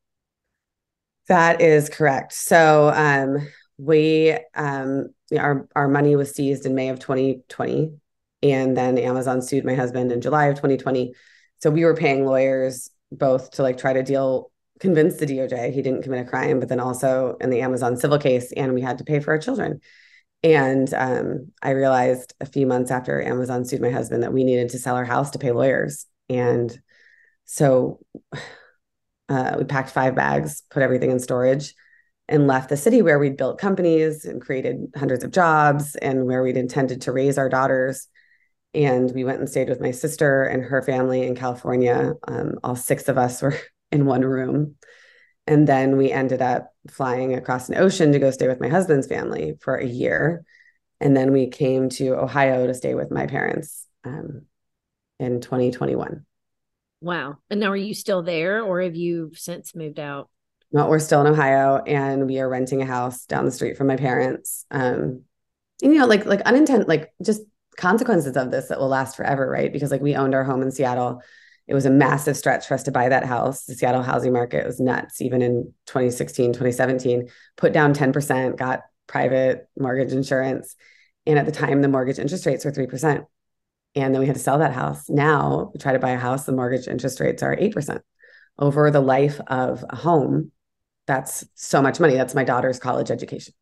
That 1.27 1.59
is 1.59 1.89
correct. 1.89 2.33
So, 2.33 2.91
um, 2.93 3.47
we 3.77 4.37
um, 4.55 5.09
our 5.37 5.67
our 5.75 5.87
money 5.87 6.15
was 6.15 6.33
seized 6.33 6.65
in 6.65 6.75
May 6.75 6.89
of 6.89 6.99
2020 6.99 7.93
and 8.43 8.77
then 8.77 8.97
Amazon 8.97 9.41
sued 9.41 9.65
my 9.65 9.75
husband 9.75 10.11
in 10.11 10.21
July 10.21 10.45
of 10.45 10.55
2020. 10.55 11.13
So 11.59 11.69
we 11.69 11.83
were 11.83 11.95
paying 11.95 12.25
lawyers 12.25 12.89
both 13.11 13.51
to 13.51 13.63
like 13.63 13.77
try 13.77 13.93
to 13.93 14.03
deal, 14.03 14.51
convince 14.79 15.15
the 15.15 15.25
DOJ 15.25 15.73
he 15.73 15.81
didn't 15.81 16.03
commit 16.03 16.25
a 16.25 16.29
crime, 16.29 16.59
but 16.59 16.69
then 16.69 16.79
also 16.79 17.37
in 17.41 17.49
the 17.49 17.61
Amazon 17.61 17.97
civil 17.97 18.19
case, 18.19 18.51
and 18.51 18.73
we 18.73 18.81
had 18.81 18.99
to 18.99 19.03
pay 19.03 19.19
for 19.19 19.31
our 19.31 19.39
children. 19.39 19.79
And 20.43 20.93
um, 20.93 21.51
I 21.61 21.71
realized 21.71 22.33
a 22.39 22.45
few 22.45 22.67
months 22.67 22.91
after 22.91 23.21
Amazon 23.21 23.65
sued 23.65 23.81
my 23.81 23.89
husband 23.89 24.23
that 24.23 24.33
we 24.33 24.43
needed 24.43 24.69
to 24.69 24.79
sell 24.79 24.95
our 24.95 25.05
house 25.05 25.31
to 25.31 25.39
pay 25.39 25.51
lawyers. 25.51 26.05
And 26.29 26.77
so 27.45 27.99
uh, 29.29 29.55
we 29.57 29.63
packed 29.63 29.89
five 29.89 30.15
bags, 30.15 30.61
put 30.69 30.83
everything 30.83 31.11
in 31.11 31.19
storage, 31.19 31.73
and 32.29 32.45
left 32.45 32.69
the 32.69 32.77
city 32.77 33.01
where 33.01 33.19
we'd 33.19 33.37
built 33.37 33.57
companies 33.59 34.25
and 34.25 34.41
created 34.41 34.91
hundreds 34.95 35.23
of 35.23 35.31
jobs 35.31 35.95
and 35.95 36.25
where 36.25 36.43
we'd 36.43 36.57
intended 36.57 37.01
to 37.01 37.11
raise 37.11 37.37
our 37.37 37.49
daughters 37.49 38.07
and 38.77 39.11
we 39.11 39.23
went 39.23 39.39
and 39.39 39.49
stayed 39.49 39.69
with 39.69 39.81
my 39.81 39.89
sister 39.89 40.43
and 40.43 40.63
her 40.63 40.83
family 40.83 41.23
in 41.23 41.35
California. 41.35 42.13
Um, 42.27 42.59
all 42.63 42.75
six 42.75 43.09
of 43.09 43.17
us 43.17 43.41
were 43.41 43.57
in 43.91 44.05
one 44.05 44.21
room. 44.21 44.75
And 45.47 45.67
then 45.67 45.97
we 45.97 46.11
ended 46.11 46.41
up 46.43 46.71
flying 46.87 47.33
across 47.33 47.69
an 47.69 47.77
ocean 47.77 48.11
to 48.11 48.19
go 48.19 48.29
stay 48.29 48.47
with 48.47 48.59
my 48.59 48.67
husband's 48.67 49.07
family 49.07 49.55
for 49.61 49.75
a 49.75 49.85
year. 49.85 50.43
And 50.99 51.17
then 51.17 51.31
we 51.31 51.47
came 51.47 51.89
to 51.89 52.15
Ohio 52.15 52.67
to 52.67 52.73
stay 52.73 52.93
with 52.93 53.09
my 53.09 53.25
parents 53.25 53.87
um, 54.03 54.43
in 55.19 55.41
2021. 55.41 56.25
Wow. 57.01 57.37
And 57.49 57.59
now 57.59 57.71
are 57.71 57.75
you 57.75 57.95
still 57.95 58.21
there 58.21 58.61
or 58.61 58.81
have 58.81 58.95
you 58.95 59.31
since 59.33 59.73
moved 59.73 59.99
out? 59.99 60.29
No, 60.71 60.87
we're 60.87 60.99
still 60.99 61.21
in 61.21 61.27
Ohio 61.27 61.77
and 61.77 62.27
we 62.27 62.39
are 62.39 62.49
renting 62.49 62.81
a 62.83 62.85
house 62.85 63.25
down 63.25 63.45
the 63.45 63.51
street 63.51 63.77
from 63.77 63.87
my 63.87 63.95
parents. 63.95 64.65
Um, 64.69 65.23
and, 65.81 65.93
you 65.93 65.99
know, 65.99 66.07
like, 66.07 66.25
like 66.25 66.41
unintended, 66.41 66.87
like 66.87 67.13
just 67.23 67.41
consequences 67.77 68.35
of 68.35 68.51
this 68.51 68.67
that 68.67 68.79
will 68.79 68.89
last 68.89 69.15
forever, 69.15 69.49
right? 69.49 69.71
Because 69.71 69.91
like 69.91 70.01
we 70.01 70.15
owned 70.15 70.35
our 70.35 70.43
home 70.43 70.61
in 70.61 70.71
Seattle. 70.71 71.21
It 71.67 71.73
was 71.73 71.85
a 71.85 71.91
massive 71.91 72.37
stretch 72.37 72.65
for 72.65 72.73
us 72.73 72.83
to 72.83 72.91
buy 72.91 73.09
that 73.09 73.25
house. 73.25 73.65
The 73.65 73.75
Seattle 73.75 74.01
housing 74.01 74.33
market 74.33 74.65
was 74.65 74.79
nuts, 74.79 75.21
even 75.21 75.41
in 75.41 75.73
2016, 75.85 76.53
2017. 76.53 77.29
Put 77.57 77.73
down 77.73 77.93
10%, 77.93 78.57
got 78.57 78.81
private 79.05 79.67
mortgage 79.77 80.13
insurance. 80.13 80.75
And 81.25 81.37
at 81.37 81.45
the 81.45 81.51
time, 81.51 81.81
the 81.81 81.89
mortgage 81.89 82.19
interest 82.19 82.45
rates 82.45 82.63
were 82.63 82.71
3%. 82.71 83.25
And 83.95 84.13
then 84.13 84.21
we 84.21 84.27
had 84.27 84.37
to 84.37 84.41
sell 84.41 84.59
that 84.59 84.73
house. 84.73 85.09
Now 85.09 85.71
we 85.73 85.79
try 85.79 85.93
to 85.93 85.99
buy 85.99 86.11
a 86.11 86.17
house, 86.17 86.45
the 86.45 86.53
mortgage 86.53 86.87
interest 86.87 87.19
rates 87.19 87.43
are 87.43 87.55
8%. 87.55 87.99
Over 88.57 88.89
the 88.89 89.01
life 89.01 89.39
of 89.47 89.83
a 89.89 89.95
home, 89.95 90.51
that's 91.05 91.45
so 91.55 91.81
much 91.81 91.99
money. 91.99 92.15
That's 92.15 92.35
my 92.35 92.43
daughter's 92.43 92.79
college 92.79 93.11
education. 93.11 93.53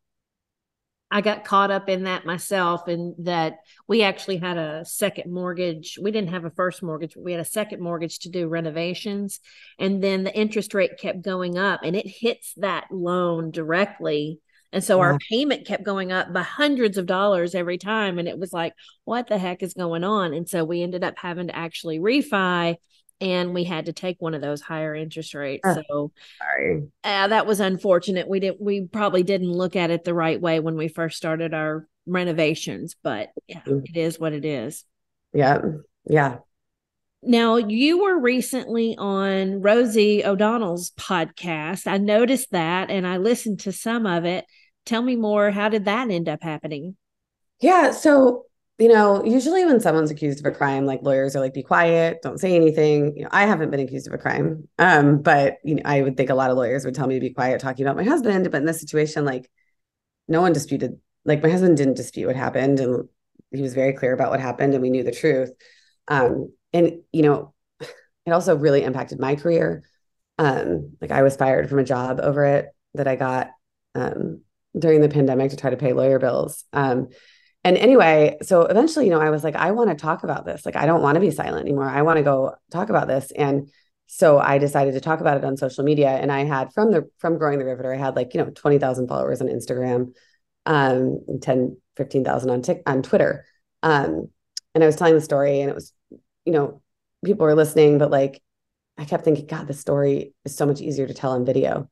I 1.16 1.22
got 1.22 1.44
caught 1.44 1.70
up 1.70 1.88
in 1.88 2.04
that 2.04 2.26
myself, 2.26 2.88
and 2.88 3.14
that 3.20 3.60
we 3.88 4.02
actually 4.02 4.36
had 4.36 4.58
a 4.58 4.84
second 4.84 5.32
mortgage. 5.32 5.98
We 5.98 6.10
didn't 6.10 6.28
have 6.28 6.44
a 6.44 6.50
first 6.50 6.82
mortgage, 6.82 7.14
but 7.14 7.24
we 7.24 7.32
had 7.32 7.40
a 7.40 7.44
second 7.46 7.80
mortgage 7.80 8.18
to 8.18 8.28
do 8.28 8.48
renovations. 8.48 9.40
And 9.78 10.04
then 10.04 10.24
the 10.24 10.36
interest 10.36 10.74
rate 10.74 10.98
kept 10.98 11.22
going 11.22 11.56
up, 11.56 11.80
and 11.82 11.96
it 11.96 12.06
hits 12.06 12.52
that 12.58 12.88
loan 12.90 13.50
directly. 13.50 14.40
And 14.74 14.84
so 14.84 15.00
our 15.00 15.14
mm-hmm. 15.14 15.34
payment 15.34 15.66
kept 15.66 15.84
going 15.84 16.12
up 16.12 16.34
by 16.34 16.42
hundreds 16.42 16.98
of 16.98 17.06
dollars 17.06 17.54
every 17.54 17.78
time. 17.78 18.18
And 18.18 18.28
it 18.28 18.38
was 18.38 18.52
like, 18.52 18.74
what 19.06 19.26
the 19.26 19.38
heck 19.38 19.62
is 19.62 19.72
going 19.72 20.04
on? 20.04 20.34
And 20.34 20.46
so 20.46 20.66
we 20.66 20.82
ended 20.82 21.02
up 21.02 21.14
having 21.16 21.46
to 21.46 21.56
actually 21.56 21.98
refi 21.98 22.76
and 23.20 23.54
we 23.54 23.64
had 23.64 23.86
to 23.86 23.92
take 23.92 24.16
one 24.20 24.34
of 24.34 24.40
those 24.40 24.60
higher 24.60 24.94
interest 24.94 25.34
rates. 25.34 25.62
Oh, 25.64 25.82
so 25.88 26.12
sorry. 26.38 26.88
Uh, 27.02 27.28
that 27.28 27.46
was 27.46 27.60
unfortunate. 27.60 28.28
We 28.28 28.40
didn't 28.40 28.60
we 28.60 28.82
probably 28.82 29.22
didn't 29.22 29.52
look 29.52 29.76
at 29.76 29.90
it 29.90 30.04
the 30.04 30.14
right 30.14 30.40
way 30.40 30.60
when 30.60 30.76
we 30.76 30.88
first 30.88 31.16
started 31.16 31.54
our 31.54 31.88
renovations, 32.06 32.96
but 33.02 33.30
yeah, 33.46 33.60
mm-hmm. 33.60 33.84
it 33.84 33.96
is 33.96 34.18
what 34.18 34.32
it 34.32 34.44
is. 34.44 34.84
Yeah. 35.32 35.58
Yeah. 36.08 36.38
Now, 37.22 37.56
you 37.56 38.04
were 38.04 38.18
recently 38.18 38.94
on 38.96 39.60
Rosie 39.60 40.24
O'Donnell's 40.24 40.92
podcast. 40.92 41.86
I 41.86 41.98
noticed 41.98 42.52
that 42.52 42.90
and 42.90 43.06
I 43.06 43.16
listened 43.16 43.60
to 43.60 43.72
some 43.72 44.06
of 44.06 44.24
it. 44.24 44.44
Tell 44.84 45.02
me 45.02 45.16
more. 45.16 45.50
How 45.50 45.68
did 45.68 45.86
that 45.86 46.10
end 46.10 46.28
up 46.28 46.42
happening? 46.42 46.96
Yeah. 47.60 47.90
So 47.90 48.44
you 48.78 48.88
know, 48.88 49.24
usually 49.24 49.64
when 49.64 49.80
someone's 49.80 50.10
accused 50.10 50.38
of 50.38 50.52
a 50.52 50.54
crime, 50.54 50.84
like 50.84 51.00
lawyers 51.02 51.34
are 51.34 51.40
like, 51.40 51.54
be 51.54 51.62
quiet, 51.62 52.20
don't 52.22 52.38
say 52.38 52.54
anything. 52.54 53.16
You 53.16 53.22
know, 53.22 53.30
I 53.32 53.46
haven't 53.46 53.70
been 53.70 53.80
accused 53.80 54.06
of 54.06 54.12
a 54.12 54.18
crime. 54.18 54.68
Um, 54.78 55.22
but 55.22 55.56
you 55.64 55.76
know, 55.76 55.82
I 55.84 56.02
would 56.02 56.16
think 56.16 56.28
a 56.28 56.34
lot 56.34 56.50
of 56.50 56.58
lawyers 56.58 56.84
would 56.84 56.94
tell 56.94 57.06
me 57.06 57.14
to 57.14 57.20
be 57.20 57.32
quiet 57.32 57.60
talking 57.60 57.86
about 57.86 57.96
my 57.96 58.04
husband. 58.04 58.50
But 58.50 58.58
in 58.58 58.66
this 58.66 58.80
situation, 58.80 59.24
like 59.24 59.50
no 60.28 60.42
one 60.42 60.52
disputed, 60.52 60.98
like 61.24 61.42
my 61.42 61.48
husband 61.48 61.78
didn't 61.78 61.94
dispute 61.94 62.26
what 62.26 62.36
happened 62.36 62.78
and 62.80 63.08
he 63.50 63.62
was 63.62 63.74
very 63.74 63.94
clear 63.94 64.12
about 64.12 64.30
what 64.30 64.40
happened 64.40 64.74
and 64.74 64.82
we 64.82 64.90
knew 64.90 65.04
the 65.04 65.12
truth. 65.12 65.52
Um, 66.08 66.52
and 66.74 67.00
you 67.12 67.22
know, 67.22 67.54
it 67.80 68.32
also 68.32 68.56
really 68.56 68.82
impacted 68.82 69.18
my 69.18 69.36
career. 69.36 69.84
Um, 70.38 70.96
like 71.00 71.12
I 71.12 71.22
was 71.22 71.36
fired 71.36 71.70
from 71.70 71.78
a 71.78 71.84
job 71.84 72.20
over 72.20 72.44
it 72.44 72.66
that 72.92 73.08
I 73.08 73.16
got 73.16 73.50
um 73.94 74.42
during 74.78 75.00
the 75.00 75.08
pandemic 75.08 75.50
to 75.50 75.56
try 75.56 75.70
to 75.70 75.78
pay 75.78 75.94
lawyer 75.94 76.18
bills. 76.18 76.64
Um, 76.74 77.08
and 77.66 77.76
anyway, 77.76 78.36
so 78.42 78.62
eventually, 78.62 79.06
you 79.06 79.10
know, 79.10 79.20
I 79.20 79.30
was 79.30 79.42
like, 79.42 79.56
I 79.56 79.72
want 79.72 79.90
to 79.90 79.96
talk 79.96 80.22
about 80.22 80.44
this. 80.44 80.64
Like, 80.64 80.76
I 80.76 80.86
don't 80.86 81.02
want 81.02 81.16
to 81.16 81.20
be 81.20 81.32
silent 81.32 81.66
anymore. 81.66 81.88
I 81.88 82.02
want 82.02 82.16
to 82.16 82.22
go 82.22 82.54
talk 82.70 82.90
about 82.90 83.08
this. 83.08 83.32
And 83.32 83.72
so 84.06 84.38
I 84.38 84.58
decided 84.58 84.94
to 84.94 85.00
talk 85.00 85.18
about 85.18 85.36
it 85.36 85.44
on 85.44 85.56
social 85.56 85.82
media. 85.82 86.10
And 86.10 86.30
I 86.30 86.44
had 86.44 86.72
from 86.72 86.92
the 86.92 87.10
from 87.18 87.38
growing 87.38 87.58
the 87.58 87.64
riveter, 87.64 87.92
I 87.92 87.96
had 87.96 88.14
like, 88.14 88.34
you 88.34 88.40
know, 88.40 88.50
20,000 88.50 89.08
followers 89.08 89.40
on 89.40 89.48
Instagram, 89.48 90.14
um, 90.64 91.18
10, 91.42 91.76
15,000 91.96 92.50
on 92.50 92.62
Tik 92.62 92.82
on 92.86 93.02
Twitter. 93.02 93.44
Um, 93.82 94.28
and 94.72 94.84
I 94.84 94.86
was 94.86 94.94
telling 94.94 95.14
the 95.14 95.20
story 95.20 95.60
and 95.60 95.68
it 95.68 95.74
was, 95.74 95.92
you 96.44 96.52
know, 96.52 96.82
people 97.24 97.46
were 97.46 97.56
listening, 97.56 97.98
but 97.98 98.12
like 98.12 98.40
I 98.96 99.06
kept 99.06 99.24
thinking, 99.24 99.46
God, 99.46 99.66
the 99.66 99.74
story 99.74 100.34
is 100.44 100.54
so 100.54 100.66
much 100.66 100.80
easier 100.80 101.08
to 101.08 101.14
tell 101.14 101.32
on 101.32 101.44
video. 101.44 101.90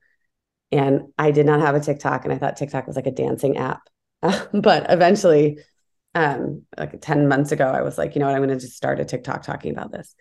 And 0.71 1.09
I 1.17 1.31
did 1.31 1.45
not 1.45 1.59
have 1.59 1.75
a 1.75 1.81
TikTok, 1.81 2.23
and 2.23 2.33
I 2.33 2.37
thought 2.37 2.55
TikTok 2.55 2.87
was 2.87 2.95
like 2.95 3.07
a 3.07 3.11
dancing 3.11 3.57
app. 3.57 3.81
but 4.53 4.85
eventually, 4.89 5.59
um, 6.13 6.63
like 6.77 7.01
10 7.01 7.27
months 7.27 7.51
ago, 7.51 7.67
I 7.67 7.81
was 7.81 7.97
like, 7.97 8.15
you 8.15 8.19
know 8.19 8.27
what, 8.27 8.35
I'm 8.35 8.41
going 8.41 8.57
to 8.57 8.63
just 8.63 8.77
start 8.77 8.99
a 8.99 9.05
TikTok 9.05 9.43
talking 9.43 9.71
about 9.71 9.91
this. 9.91 10.15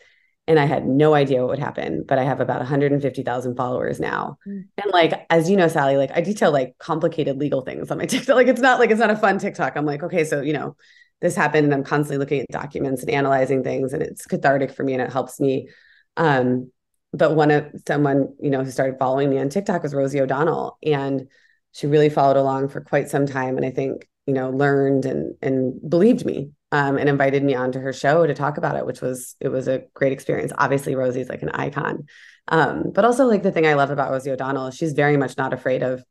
And 0.47 0.59
I 0.59 0.67
had 0.67 0.87
no 0.87 1.15
idea 1.15 1.41
what 1.41 1.51
would 1.51 1.59
happen, 1.59 2.05
but 2.07 2.19
I 2.19 2.25
have 2.25 2.41
about 2.41 2.59
150,000 2.59 3.57
followers 3.57 3.99
now. 3.99 4.37
Mm. 4.47 4.67
And 4.77 4.93
like, 4.93 5.25
as 5.31 5.49
you 5.49 5.57
know, 5.57 5.69
Sally, 5.69 5.97
like 5.97 6.11
I 6.15 6.21
detail 6.21 6.53
like 6.53 6.77
complicated 6.79 7.39
legal 7.39 7.63
things 7.63 7.91
on 7.91 7.97
my 7.99 8.07
TikTok. 8.07 8.37
Like 8.37 8.49
it's 8.49 8.61
not 8.61 8.79
like 8.79 8.91
it's 8.91 9.01
not 9.01 9.11
a 9.11 9.17
fun 9.17 9.39
TikTok. 9.39 9.77
I'm 9.77 9.87
like, 9.87 10.03
okay, 10.03 10.25
so, 10.25 10.43
you 10.43 10.53
know, 10.53 10.77
this 11.23 11.35
happened 11.35 11.65
and 11.65 11.73
I'm 11.73 11.85
constantly 11.85 12.19
looking 12.19 12.41
at 12.41 12.49
documents 12.49 13.03
and 13.03 13.11
analyzing 13.11 13.63
things 13.63 13.95
and 13.95 14.03
it's 14.03 14.27
cathartic 14.27 14.73
for 14.73 14.83
me 14.83 14.93
and 14.93 15.01
it 15.01 15.13
helps 15.13 15.41
me. 15.41 15.71
Um, 16.19 16.71
but 17.15 17.35
one 17.35 17.51
of 17.51 17.71
someone, 17.87 18.35
you 18.41 18.51
know, 18.51 18.63
who 18.63 18.71
started 18.71 18.99
following 18.99 19.31
me 19.31 19.39
on 19.39 19.49
TikTok 19.49 19.83
was 19.83 19.95
Rosie 19.95 20.21
O'Donnell. 20.21 20.77
And 20.83 21.29
she 21.75 21.87
really 21.87 22.09
followed 22.09 22.37
along 22.37 22.69
for 22.69 22.81
quite 22.81 23.09
some 23.09 23.27
time 23.27 23.57
and 23.57 23.67
i 23.67 23.71
think 23.71 24.09
you 24.27 24.35
know 24.35 24.51
learned 24.51 25.05
and 25.05 25.35
and 25.43 25.79
believed 25.89 26.25
me 26.25 26.51
um, 26.73 26.97
and 26.99 27.09
invited 27.09 27.45
me 27.45 27.55
onto 27.55 27.79
her 27.79 27.93
show 27.93 28.27
to 28.27 28.35
talk 28.35 28.57
about 28.57 28.77
it 28.77 28.87
which 28.87 29.01
was 29.01 29.37
it 29.41 29.49
was 29.49 29.69
a 29.69 29.85
great 29.95 30.13
experience. 30.13 30.53
Obviously 30.59 30.97
rosie's 30.97 31.29
like 31.29 31.43
an 31.43 31.51
icon. 31.51 32.07
Um, 32.49 32.91
but 32.93 33.05
also 33.05 33.27
like 33.27 33.43
the 33.43 33.53
thing 33.53 33.67
i 33.67 33.75
love 33.75 33.91
about 33.91 34.11
rosie 34.11 34.31
o'donnell 34.31 34.71
she's 34.71 34.93
very 34.93 35.17
much 35.17 35.39
not 35.39 35.53
afraid 35.55 35.83
of 35.83 36.05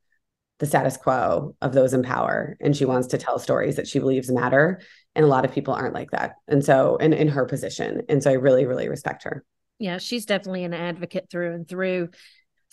the 0.60 0.66
status 0.66 0.98
quo 0.98 1.56
of 1.62 1.74
those 1.74 1.94
in 1.94 2.04
power 2.04 2.56
and 2.62 2.76
she 2.76 2.86
wants 2.86 3.08
to 3.08 3.18
tell 3.18 3.38
stories 3.38 3.76
that 3.76 3.88
she 3.88 4.00
believes 4.00 4.32
matter 4.32 4.80
and 5.16 5.26
a 5.26 5.28
lot 5.28 5.46
of 5.46 5.52
people 5.52 5.74
aren't 5.74 5.94
like 5.94 6.12
that. 6.12 6.36
And 6.48 6.64
so 6.64 6.96
in, 6.98 7.14
in 7.14 7.28
her 7.28 7.46
position. 7.46 8.04
And 8.10 8.24
so 8.24 8.32
i 8.32 8.34
really 8.34 8.66
really 8.66 8.88
respect 8.90 9.24
her. 9.24 9.44
Yeah 9.80 9.98
she's 9.98 10.26
definitely 10.26 10.64
an 10.64 10.74
advocate 10.74 11.28
through 11.30 11.54
and 11.54 11.68
through 11.68 12.10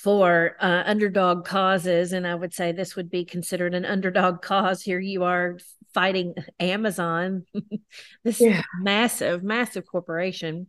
for 0.02 0.56
uh, 0.60 0.82
underdog 0.86 1.44
causes. 1.44 2.12
And 2.12 2.26
I 2.26 2.34
would 2.34 2.54
say 2.54 2.72
this 2.72 2.96
would 2.96 3.10
be 3.10 3.24
considered 3.24 3.74
an 3.74 3.84
underdog 3.84 4.40
cause. 4.40 4.82
Here 4.82 4.98
you 4.98 5.24
are 5.24 5.58
fighting 5.92 6.34
Amazon, 6.58 7.44
this 8.24 8.40
yeah. 8.40 8.62
massive, 8.80 9.42
massive 9.42 9.86
corporation, 9.86 10.68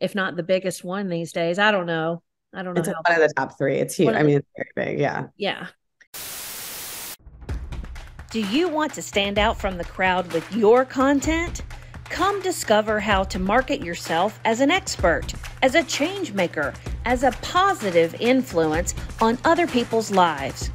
if 0.00 0.14
not 0.14 0.34
the 0.34 0.42
biggest 0.42 0.82
one 0.82 1.08
these 1.08 1.32
days. 1.32 1.58
I 1.58 1.70
don't 1.70 1.86
know. 1.86 2.22
I 2.52 2.62
don't 2.62 2.74
know. 2.74 2.80
It's 2.80 2.88
one 2.88 3.20
of 3.22 3.28
the 3.28 3.32
top 3.36 3.56
three. 3.58 3.76
It's 3.76 3.94
huge. 3.94 4.14
I 4.14 4.22
mean, 4.22 4.38
it's 4.38 4.48
very 4.56 4.90
big. 4.90 4.98
Yeah. 4.98 5.26
Yeah. 5.36 5.68
Do 8.30 8.40
you 8.40 8.68
want 8.68 8.92
to 8.94 9.02
stand 9.02 9.38
out 9.38 9.58
from 9.58 9.78
the 9.78 9.84
crowd 9.84 10.32
with 10.32 10.52
your 10.54 10.84
content? 10.84 11.62
Come 12.04 12.40
discover 12.42 12.98
how 12.98 13.22
to 13.24 13.38
market 13.38 13.82
yourself 13.82 14.40
as 14.44 14.60
an 14.60 14.70
expert, 14.70 15.32
as 15.62 15.74
a 15.74 15.84
change 15.84 16.32
maker, 16.32 16.74
as 17.04 17.22
a 17.22 17.32
positive 17.42 18.14
influence 18.20 18.94
on 19.20 19.38
other 19.44 19.66
people's 19.66 20.10
lives. 20.10 20.70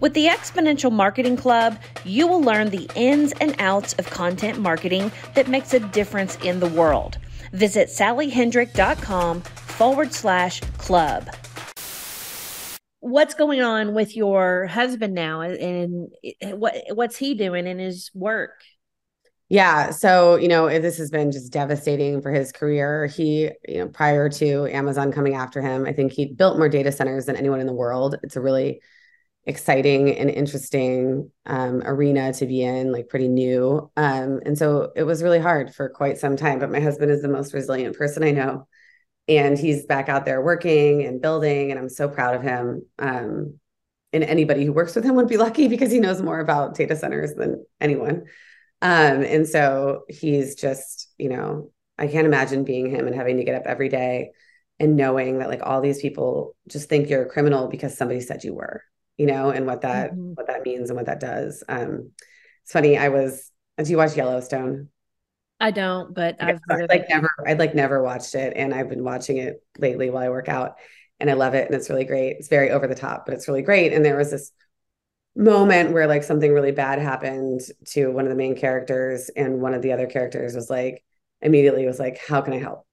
With 0.00 0.12
the 0.14 0.26
Exponential 0.26 0.92
Marketing 0.92 1.36
Club, 1.36 1.78
you 2.04 2.26
will 2.26 2.42
learn 2.42 2.70
the 2.70 2.90
ins 2.94 3.32
and 3.40 3.54
outs 3.58 3.94
of 3.94 4.10
content 4.10 4.58
marketing 4.58 5.10
that 5.34 5.48
makes 5.48 5.72
a 5.72 5.80
difference 5.80 6.36
in 6.42 6.60
the 6.60 6.68
world. 6.68 7.18
Visit 7.52 7.88
sallyhendrick.com 7.88 9.40
forward 9.40 10.12
slash 10.12 10.60
club. 10.78 11.28
What's 13.00 13.34
going 13.34 13.62
on 13.62 13.94
with 13.94 14.16
your 14.16 14.66
husband 14.66 15.14
now 15.14 15.42
and 15.42 16.08
what 16.42 16.74
what's 16.92 17.16
he 17.16 17.34
doing 17.34 17.66
in 17.66 17.78
his 17.78 18.10
work? 18.14 18.62
Yeah. 19.54 19.90
So, 19.90 20.34
you 20.34 20.48
know, 20.48 20.68
this 20.80 20.98
has 20.98 21.12
been 21.12 21.30
just 21.30 21.52
devastating 21.52 22.20
for 22.20 22.32
his 22.32 22.50
career. 22.50 23.06
He, 23.06 23.50
you 23.68 23.78
know, 23.78 23.86
prior 23.86 24.28
to 24.30 24.66
Amazon 24.66 25.12
coming 25.12 25.36
after 25.36 25.62
him, 25.62 25.86
I 25.86 25.92
think 25.92 26.10
he 26.10 26.26
built 26.26 26.58
more 26.58 26.68
data 26.68 26.90
centers 26.90 27.26
than 27.26 27.36
anyone 27.36 27.60
in 27.60 27.68
the 27.68 27.72
world. 27.72 28.16
It's 28.24 28.34
a 28.34 28.40
really 28.40 28.80
exciting 29.44 30.10
and 30.10 30.28
interesting 30.28 31.30
um, 31.46 31.82
arena 31.84 32.32
to 32.32 32.46
be 32.46 32.64
in, 32.64 32.90
like 32.90 33.08
pretty 33.08 33.28
new. 33.28 33.92
Um, 33.96 34.40
and 34.44 34.58
so 34.58 34.90
it 34.96 35.04
was 35.04 35.22
really 35.22 35.38
hard 35.38 35.72
for 35.72 35.88
quite 35.88 36.18
some 36.18 36.34
time. 36.34 36.58
But 36.58 36.72
my 36.72 36.80
husband 36.80 37.12
is 37.12 37.22
the 37.22 37.28
most 37.28 37.54
resilient 37.54 37.96
person 37.96 38.24
I 38.24 38.32
know. 38.32 38.66
And 39.28 39.56
he's 39.56 39.86
back 39.86 40.08
out 40.08 40.24
there 40.24 40.42
working 40.42 41.04
and 41.04 41.22
building. 41.22 41.70
And 41.70 41.78
I'm 41.78 41.88
so 41.88 42.08
proud 42.08 42.34
of 42.34 42.42
him. 42.42 42.86
Um, 42.98 43.60
and 44.12 44.24
anybody 44.24 44.64
who 44.64 44.72
works 44.72 44.96
with 44.96 45.04
him 45.04 45.14
would 45.14 45.28
be 45.28 45.36
lucky 45.36 45.68
because 45.68 45.92
he 45.92 46.00
knows 46.00 46.20
more 46.20 46.40
about 46.40 46.74
data 46.74 46.96
centers 46.96 47.34
than 47.34 47.64
anyone. 47.80 48.24
Um, 48.84 49.22
and 49.22 49.48
so 49.48 50.02
he's 50.10 50.56
just, 50.56 51.08
you 51.16 51.30
know, 51.30 51.70
I 51.98 52.06
can't 52.06 52.26
imagine 52.26 52.64
being 52.64 52.90
him 52.90 53.06
and 53.06 53.16
having 53.16 53.38
to 53.38 53.44
get 53.44 53.54
up 53.54 53.62
every 53.64 53.88
day 53.88 54.32
and 54.78 54.94
knowing 54.94 55.38
that 55.38 55.48
like 55.48 55.62
all 55.62 55.80
these 55.80 56.02
people 56.02 56.54
just 56.68 56.90
think 56.90 57.08
you're 57.08 57.22
a 57.22 57.28
criminal 57.28 57.68
because 57.68 57.96
somebody 57.96 58.20
said 58.20 58.44
you 58.44 58.52
were, 58.52 58.82
you 59.16 59.24
know, 59.24 59.48
and 59.48 59.66
what 59.66 59.80
that 59.80 60.10
mm-hmm. 60.12 60.32
what 60.34 60.48
that 60.48 60.64
means 60.64 60.90
and 60.90 60.98
what 60.98 61.06
that 61.06 61.18
does. 61.18 61.64
Um, 61.66 62.10
it's 62.62 62.72
funny. 62.72 62.98
I 62.98 63.08
was. 63.08 63.50
Do 63.82 63.90
you 63.90 63.96
watch 63.96 64.16
Yellowstone? 64.16 64.90
I 65.58 65.70
don't, 65.70 66.14
but 66.14 66.36
I've 66.42 66.60
like 66.68 67.08
never. 67.08 67.30
I'd 67.46 67.58
like 67.58 67.74
never 67.74 68.02
watched 68.02 68.34
it, 68.34 68.52
and 68.54 68.74
I've 68.74 68.90
been 68.90 69.02
watching 69.02 69.38
it 69.38 69.62
lately 69.78 70.10
while 70.10 70.24
I 70.24 70.28
work 70.28 70.50
out, 70.50 70.74
and 71.20 71.30
I 71.30 71.32
love 71.32 71.54
it, 71.54 71.66
and 71.66 71.74
it's 71.74 71.88
really 71.88 72.04
great. 72.04 72.36
It's 72.38 72.48
very 72.48 72.70
over 72.70 72.86
the 72.86 72.94
top, 72.94 73.24
but 73.24 73.34
it's 73.34 73.48
really 73.48 73.62
great. 73.62 73.94
And 73.94 74.04
there 74.04 74.18
was 74.18 74.30
this 74.30 74.52
moment 75.36 75.92
where 75.92 76.06
like 76.06 76.22
something 76.22 76.52
really 76.52 76.72
bad 76.72 76.98
happened 77.00 77.60
to 77.86 78.08
one 78.08 78.24
of 78.24 78.30
the 78.30 78.36
main 78.36 78.56
characters 78.56 79.30
and 79.30 79.60
one 79.60 79.74
of 79.74 79.82
the 79.82 79.92
other 79.92 80.06
characters 80.06 80.54
was 80.54 80.70
like 80.70 81.04
immediately 81.42 81.84
was 81.86 81.98
like 81.98 82.18
how 82.26 82.40
can 82.40 82.52
i 82.52 82.58
help? 82.58 82.86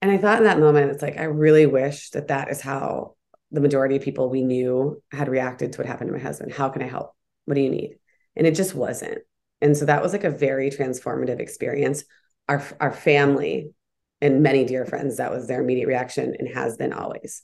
And 0.00 0.10
i 0.10 0.18
thought 0.18 0.38
in 0.38 0.44
that 0.44 0.60
moment 0.60 0.92
it's 0.92 1.02
like 1.02 1.18
i 1.18 1.24
really 1.24 1.66
wish 1.66 2.10
that 2.10 2.28
that 2.28 2.50
is 2.50 2.60
how 2.60 3.16
the 3.50 3.60
majority 3.60 3.96
of 3.96 4.02
people 4.02 4.30
we 4.30 4.42
knew 4.42 5.02
had 5.10 5.28
reacted 5.28 5.72
to 5.72 5.78
what 5.78 5.86
happened 5.86 6.08
to 6.08 6.16
my 6.16 6.22
husband. 6.22 6.52
How 6.52 6.68
can 6.68 6.82
i 6.82 6.86
help? 6.86 7.14
What 7.46 7.54
do 7.54 7.60
you 7.60 7.70
need? 7.70 7.96
And 8.36 8.46
it 8.46 8.54
just 8.54 8.74
wasn't. 8.74 9.18
And 9.60 9.76
so 9.76 9.86
that 9.86 10.02
was 10.02 10.12
like 10.12 10.24
a 10.24 10.30
very 10.30 10.70
transformative 10.70 11.40
experience. 11.40 12.04
Our 12.48 12.62
our 12.80 12.92
family 12.92 13.72
and 14.20 14.42
many 14.42 14.64
dear 14.64 14.84
friends 14.84 15.16
that 15.16 15.32
was 15.32 15.48
their 15.48 15.62
immediate 15.62 15.88
reaction 15.88 16.36
and 16.38 16.48
has 16.54 16.76
been 16.76 16.92
always. 16.92 17.42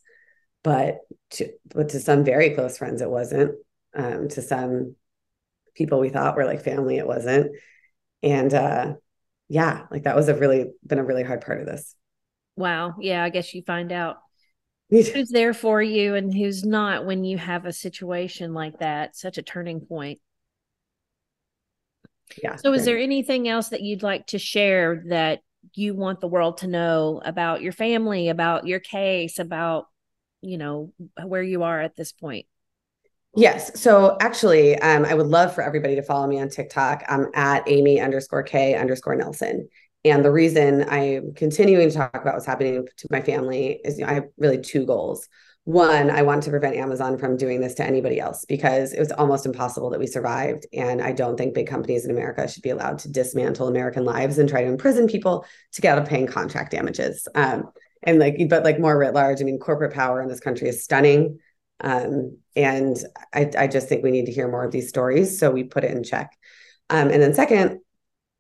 But 0.63 0.99
to 1.33 1.51
but 1.75 1.91
to 1.91 2.01
some 2.01 2.25
very 2.25 2.51
close 2.51 2.79
friends 2.79 3.03
it 3.03 3.11
wasn't 3.11 3.57
um, 3.97 4.29
to 4.29 4.43
some 4.43 4.95
people 5.75 6.01
we 6.01 6.09
thought 6.09 6.37
were 6.37 6.45
like 6.45 6.63
family, 6.63 6.99
it 6.99 7.07
wasn't. 7.07 7.53
And 8.23 8.53
uh, 8.53 8.95
yeah, 9.49 9.87
like 9.91 10.05
that 10.05 10.17
was 10.17 10.29
a 10.29 10.35
really 10.35 10.67
been 10.87 10.99
a 10.99 11.05
really 11.05 11.23
hard 11.23 11.41
part 11.41 11.61
of 11.61 11.67
this. 11.67 11.95
Wow. 12.57 12.95
Yeah, 13.01 13.23
I 13.23 13.31
guess 13.31 13.55
you 13.55 13.63
find 13.63 13.93
out 13.93 14.17
who's 14.91 15.31
there 15.31 15.55
for 15.55 15.83
you 15.83 16.15
and 16.15 16.33
who's 16.33 16.65
not 16.65 17.07
when 17.07 17.25
you 17.25 17.39
have 17.39 17.67
a 17.67 17.73
situation 17.73 18.55
like 18.55 18.79
that, 18.79 19.17
such 19.17 19.39
a 19.39 19.43
turning 19.43 19.81
point. 19.81 20.21
Yeah. 22.43 22.57
So, 22.57 22.73
is 22.73 22.85
there 22.85 22.99
anything 22.99 23.49
else 23.49 23.69
that 23.69 23.83
you'd 23.83 24.03
like 24.03 24.27
to 24.29 24.39
share 24.39 25.05
that 25.09 25.41
you 25.75 25.95
want 25.95 26.21
the 26.21 26.29
world 26.29 26.59
to 26.59 26.67
know 26.67 27.21
about 27.25 27.63
your 27.63 27.73
family, 27.73 28.29
about 28.29 28.67
your 28.67 28.81
case, 28.81 29.39
about, 29.39 29.87
you 30.41 30.59
know, 30.59 30.93
where 31.25 31.43
you 31.43 31.63
are 31.63 31.81
at 31.81 31.95
this 31.95 32.13
point? 32.13 32.47
Yes. 33.37 33.79
So 33.79 34.17
actually, 34.21 34.79
um, 34.79 35.05
I 35.05 35.13
would 35.13 35.27
love 35.27 35.55
for 35.55 35.63
everybody 35.63 35.95
to 35.97 36.03
follow 36.03 36.27
me 36.27 36.41
on 36.41 36.49
TikTok. 36.49 37.05
I'm 37.07 37.27
at 37.35 37.65
Amy 37.69 38.01
underscore 38.01 38.43
K 38.43 38.75
underscore 38.75 39.15
Nelson. 39.15 39.69
And 40.07 40.25
the 40.25 40.31
reason 40.31 40.89
I'm 40.89 41.35
continuing 41.35 41.91
to 41.91 41.95
talk 41.95 42.15
about 42.15 42.35
what's 42.35 42.47
happening 42.47 42.87
to 42.97 43.09
my 43.11 43.21
family 43.21 43.81
is 43.85 43.99
you 43.99 44.07
know, 44.07 44.11
I 44.11 44.15
have 44.15 44.25
really 44.39 44.59
two 44.59 44.87
goals. 44.87 45.29
One, 45.65 46.11
I 46.11 46.23
want 46.23 46.45
to 46.45 46.51
prevent 46.51 46.77
Amazon 46.77 47.19
from 47.19 47.37
doing 47.37 47.61
this 47.61 47.75
to 47.75 47.85
anybody 47.85 48.21
else 48.21 48.45
because 48.45 48.93
it 48.93 49.01
was 49.01 49.11
almost 49.13 49.45
impossible 49.45 49.91
that 49.91 49.99
we 49.99 50.07
survived. 50.07 50.65
And 50.73 51.03
I 51.03 51.13
don't 51.13 51.37
think 51.37 51.55
big 51.55 51.67
companies 51.67 52.05
in 52.05 52.13
America 52.13 52.49
should 52.49 52.63
be 52.63 52.71
allowed 52.71 53.01
to 53.01 53.11
dismantle 53.11 53.67
American 53.67 54.05
lives 54.05 54.39
and 54.39 54.49
try 54.49 54.63
to 54.63 54.69
imprison 54.69 55.09
people 55.09 55.45
to 55.73 55.83
get 55.83 55.99
out 55.99 56.03
of 56.03 56.09
paying 56.09 56.29
contract 56.29 56.71
damages. 56.71 57.27
Um, 57.35 57.65
and 58.05 58.21
like, 58.21 58.37
but 58.49 58.63
like 58.63 58.79
more 58.79 58.97
writ 58.97 59.13
large, 59.13 59.41
I 59.41 59.45
mean, 59.45 59.59
corporate 59.59 59.93
power 59.93 60.23
in 60.23 60.29
this 60.29 60.41
country 60.41 60.69
is 60.69 60.85
stunning. 60.85 61.41
Um, 61.81 62.39
and 62.55 62.97
I, 63.35 63.51
I, 63.59 63.67
just 63.67 63.89
think 63.89 64.03
we 64.03 64.11
need 64.11 64.27
to 64.27 64.33
hear 64.33 64.49
more 64.49 64.65
of 64.65 64.73
these 64.73 64.89
stories. 64.89 65.39
So 65.39 65.51
we 65.51 65.63
put 65.63 65.85
it 65.85 65.91
in 65.91 66.03
check. 66.03 66.35
Um, 66.89 67.11
and 67.11 67.23
then, 67.23 67.35
second, 67.35 67.81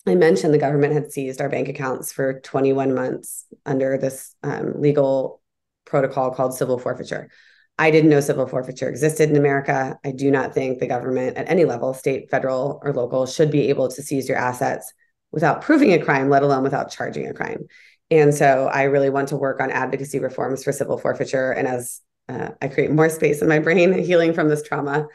I 0.06 0.14
mentioned 0.14 0.54
the 0.54 0.58
government 0.58 0.94
had 0.94 1.12
seized 1.12 1.40
our 1.40 1.48
bank 1.48 1.68
accounts 1.68 2.12
for 2.12 2.40
21 2.40 2.94
months 2.94 3.44
under 3.66 3.98
this 3.98 4.34
um, 4.42 4.80
legal 4.80 5.42
protocol 5.84 6.30
called 6.30 6.54
civil 6.54 6.78
forfeiture. 6.78 7.30
I 7.78 7.90
didn't 7.90 8.10
know 8.10 8.20
civil 8.20 8.46
forfeiture 8.46 8.88
existed 8.88 9.28
in 9.28 9.36
America. 9.36 9.98
I 10.02 10.12
do 10.12 10.30
not 10.30 10.54
think 10.54 10.78
the 10.78 10.86
government 10.86 11.36
at 11.36 11.50
any 11.50 11.64
level, 11.66 11.92
state, 11.92 12.30
federal, 12.30 12.80
or 12.82 12.92
local, 12.94 13.26
should 13.26 13.50
be 13.50 13.68
able 13.68 13.88
to 13.88 14.02
seize 14.02 14.28
your 14.28 14.38
assets 14.38 14.92
without 15.30 15.60
proving 15.60 15.92
a 15.92 16.02
crime, 16.02 16.30
let 16.30 16.42
alone 16.42 16.62
without 16.62 16.90
charging 16.90 17.26
a 17.26 17.34
crime. 17.34 17.66
And 18.10 18.34
so 18.34 18.68
I 18.72 18.84
really 18.84 19.10
want 19.10 19.28
to 19.28 19.36
work 19.36 19.60
on 19.60 19.70
advocacy 19.70 20.20
reforms 20.20 20.64
for 20.64 20.72
civil 20.72 20.96
forfeiture. 20.96 21.50
And 21.50 21.66
as 21.66 22.00
uh, 22.28 22.50
I 22.60 22.68
create 22.68 22.90
more 22.90 23.08
space 23.08 23.42
in 23.42 23.48
my 23.48 23.58
brain, 23.58 23.92
healing 24.04 24.32
from 24.32 24.48
this 24.48 24.62
trauma 24.62 25.06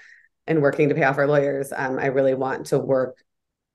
and 0.47 0.62
working 0.62 0.89
to 0.89 0.95
pay 0.95 1.04
off 1.04 1.17
our 1.17 1.28
lawyers, 1.28 1.71
um, 1.76 2.00
I 2.00 2.08
really 2.08 2.34
want 2.34 2.67
to 2.67 2.80
work 2.80 3.17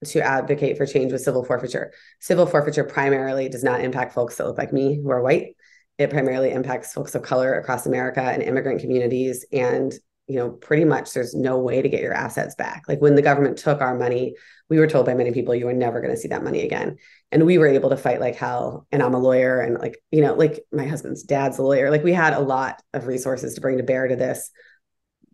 to 0.05 0.21
advocate 0.21 0.77
for 0.77 0.87
change 0.87 1.13
with 1.13 1.23
civil 1.23 1.45
forfeiture. 1.45 1.93
Civil 2.21 2.47
forfeiture 2.47 2.85
primarily 2.85 3.49
does 3.49 3.65
not 3.65 3.81
impact 3.81 4.13
folks 4.13 4.37
that 4.37 4.47
look 4.47 4.59
like 4.59 4.73
me 4.73 4.97
who 4.97 5.11
are 5.11 5.23
white. 5.23 5.57
It 5.99 6.11
primarily 6.11 6.51
impacts 6.51 6.93
folks 6.93 7.15
of 7.15 7.23
color 7.23 7.55
across 7.55 7.87
America 7.87 8.21
and 8.21 8.43
immigrant 8.43 8.81
communities. 8.81 9.47
And, 9.53 9.95
you 10.27 10.37
know, 10.37 10.51
pretty 10.51 10.85
much 10.85 11.13
there's 11.13 11.35
no 11.35 11.59
way 11.59 11.81
to 11.81 11.89
get 11.89 12.03
your 12.03 12.13
assets 12.13 12.55
back. 12.57 12.85
Like 12.89 13.01
when 13.01 13.15
the 13.15 13.23
government 13.23 13.59
took 13.59 13.81
our 13.81 13.97
money, 13.97 14.35
we 14.69 14.79
were 14.79 14.89
told 14.89 15.07
by 15.07 15.15
many 15.15 15.31
people 15.31 15.55
you 15.55 15.67
were 15.67 15.73
never 15.73 16.01
going 16.01 16.13
to 16.13 16.21
see 16.21 16.29
that 16.29 16.43
money 16.43 16.63
again. 16.63 16.97
And 17.31 17.47
we 17.47 17.59
were 17.59 17.69
able 17.69 17.91
to 17.91 17.97
fight 17.97 18.21
like 18.21 18.35
hell. 18.35 18.87
And 18.91 19.03
I'm 19.03 19.15
a 19.15 19.21
lawyer 19.21 19.61
and 19.61 19.79
like, 19.79 19.99
you 20.11 20.23
know, 20.23 20.35
like 20.35 20.65
my 20.73 20.87
husband's 20.87 21.23
dad's 21.23 21.59
a 21.59 21.63
lawyer. 21.63 21.91
Like 21.91 22.03
we 22.03 22.13
had 22.13 22.33
a 22.33 22.41
lot 22.41 22.83
of 22.93 23.07
resources 23.07 23.55
to 23.55 23.61
bring 23.61 23.77
to 23.77 23.85
bear 23.85 24.09
to 24.09 24.17
this 24.17 24.51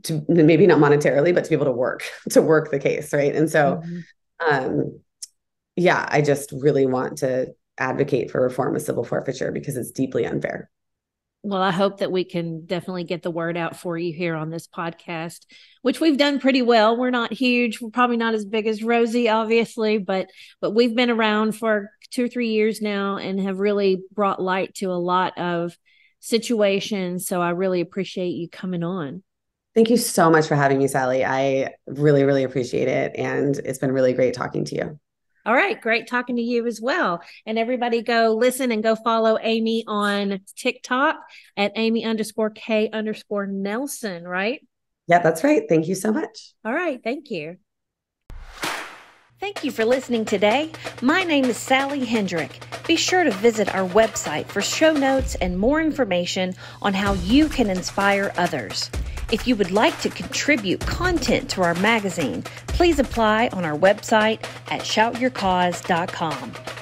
to 0.05 0.22
maybe 0.28 0.66
not 0.66 0.78
monetarily, 0.78 1.35
but 1.35 1.44
to 1.44 1.50
be 1.50 1.57
able 1.57 1.66
to 1.66 1.72
work, 1.72 2.05
to 2.31 2.42
work 2.42 2.70
the 2.70 2.78
case. 2.78 3.12
Right. 3.12 3.35
And 3.35 3.48
so 3.48 3.81
mm-hmm. 3.83 4.55
um 4.55 5.00
yeah, 5.74 6.07
I 6.07 6.20
just 6.20 6.52
really 6.52 6.85
want 6.85 7.18
to 7.18 7.55
advocate 7.78 8.31
for 8.31 8.42
reform 8.42 8.76
of 8.76 8.83
civil 8.83 9.05
forfeiture 9.05 9.52
because 9.52 9.76
it's 9.76 9.90
deeply 9.90 10.26
unfair. 10.26 10.68
Well, 11.44 11.61
I 11.61 11.72
hope 11.72 11.98
that 11.98 12.12
we 12.12 12.24
can 12.24 12.66
definitely 12.66 13.02
get 13.02 13.22
the 13.22 13.31
word 13.31 13.57
out 13.57 13.76
for 13.76 13.98
you 13.98 14.12
here 14.12 14.37
on 14.37 14.50
this 14.50 14.68
podcast, 14.68 15.40
which 15.83 16.00
we've 16.00 16.16
done 16.16 16.38
pretty 16.38 16.62
well. 16.62 16.96
We're 16.96 17.11
not 17.11 17.33
huge. 17.33 17.81
We're 17.81 17.90
probably 17.90 18.16
not 18.16 18.35
as 18.35 18.44
big 18.44 18.68
as 18.68 18.83
Rosie, 18.85 19.28
obviously, 19.28 19.98
but 19.98 20.31
but 20.61 20.70
we've 20.70 20.94
been 20.94 21.11
around 21.11 21.52
for 21.52 21.90
two 22.11 22.26
or 22.26 22.28
three 22.28 22.50
years 22.50 22.81
now 22.81 23.16
and 23.16 23.40
have 23.40 23.59
really 23.59 24.02
brought 24.12 24.40
light 24.40 24.74
to 24.74 24.92
a 24.92 24.94
lot 24.94 25.37
of 25.37 25.76
situations. 26.20 27.26
So 27.26 27.42
I 27.42 27.50
really 27.50 27.81
appreciate 27.81 28.31
you 28.31 28.48
coming 28.48 28.85
on. 28.85 29.24
Thank 29.74 29.90
you 29.90 29.96
so 29.96 30.31
much 30.31 30.46
for 30.46 30.55
having 30.55 30.78
me, 30.78 30.87
Sally. 30.87 31.24
I 31.24 31.74
really, 31.87 32.24
really 32.24 32.44
appreciate 32.44 32.88
it. 32.88 33.16
And 33.16 33.57
it's 33.59 33.78
been 33.78 33.90
really 33.90 34.12
great 34.12 34.35
talking 34.35 34.64
to 34.66 34.74
you. 34.76 35.00
All 35.44 35.55
right. 35.55 35.81
Great 35.81 36.07
talking 36.07 36.37
to 36.37 36.42
you 36.42 36.66
as 36.66 36.81
well. 36.81 37.22
And 37.46 37.59
everybody 37.59 38.02
go 38.02 38.35
listen 38.35 38.70
and 38.70 38.83
go 38.83 38.94
follow 38.94 39.38
Amy 39.40 39.85
on 39.87 40.40
TikTok 40.57 41.16
at 41.57 41.72
Amy 41.74 42.05
underscore 42.05 42.50
K 42.50 42.90
underscore 42.92 43.46
Nelson, 43.46 44.26
right? 44.26 44.61
Yeah, 45.09 45.18
that's 45.18 45.42
right. 45.42 45.62
Thank 45.68 45.88
you 45.88 45.94
so 45.94 46.12
much. 46.12 46.55
All 46.64 46.72
right. 46.72 47.00
Thank 47.02 47.31
you. 47.31 47.57
Thank 49.40 49.64
you 49.64 49.72
for 49.72 49.85
listening 49.85 50.24
today. 50.24 50.70
My 51.00 51.24
name 51.24 51.46
is 51.46 51.57
Sally 51.57 52.05
Hendrick. 52.05 52.61
Be 52.87 52.94
sure 52.94 53.24
to 53.24 53.33
visit 53.33 53.74
our 53.74 53.88
website 53.88 54.46
for 54.46 54.62
show 54.62 54.92
notes 54.92 55.35
and 55.35 55.59
more 55.59 55.81
information 55.81 56.55
on 56.81 56.94
how 56.94 57.14
you 57.14 57.48
can 57.48 57.68
inspire 57.68 58.33
others. 58.37 58.88
If 59.33 59.47
you 59.47 59.57
would 59.57 59.71
like 59.71 59.99
to 60.01 60.11
contribute 60.11 60.81
content 60.81 61.49
to 61.53 61.62
our 61.62 61.73
magazine, 61.77 62.42
please 62.66 62.99
apply 62.99 63.49
on 63.55 63.64
our 63.64 63.77
website 63.77 64.45
at 64.71 64.83
shoutyourcause.com. 64.83 66.82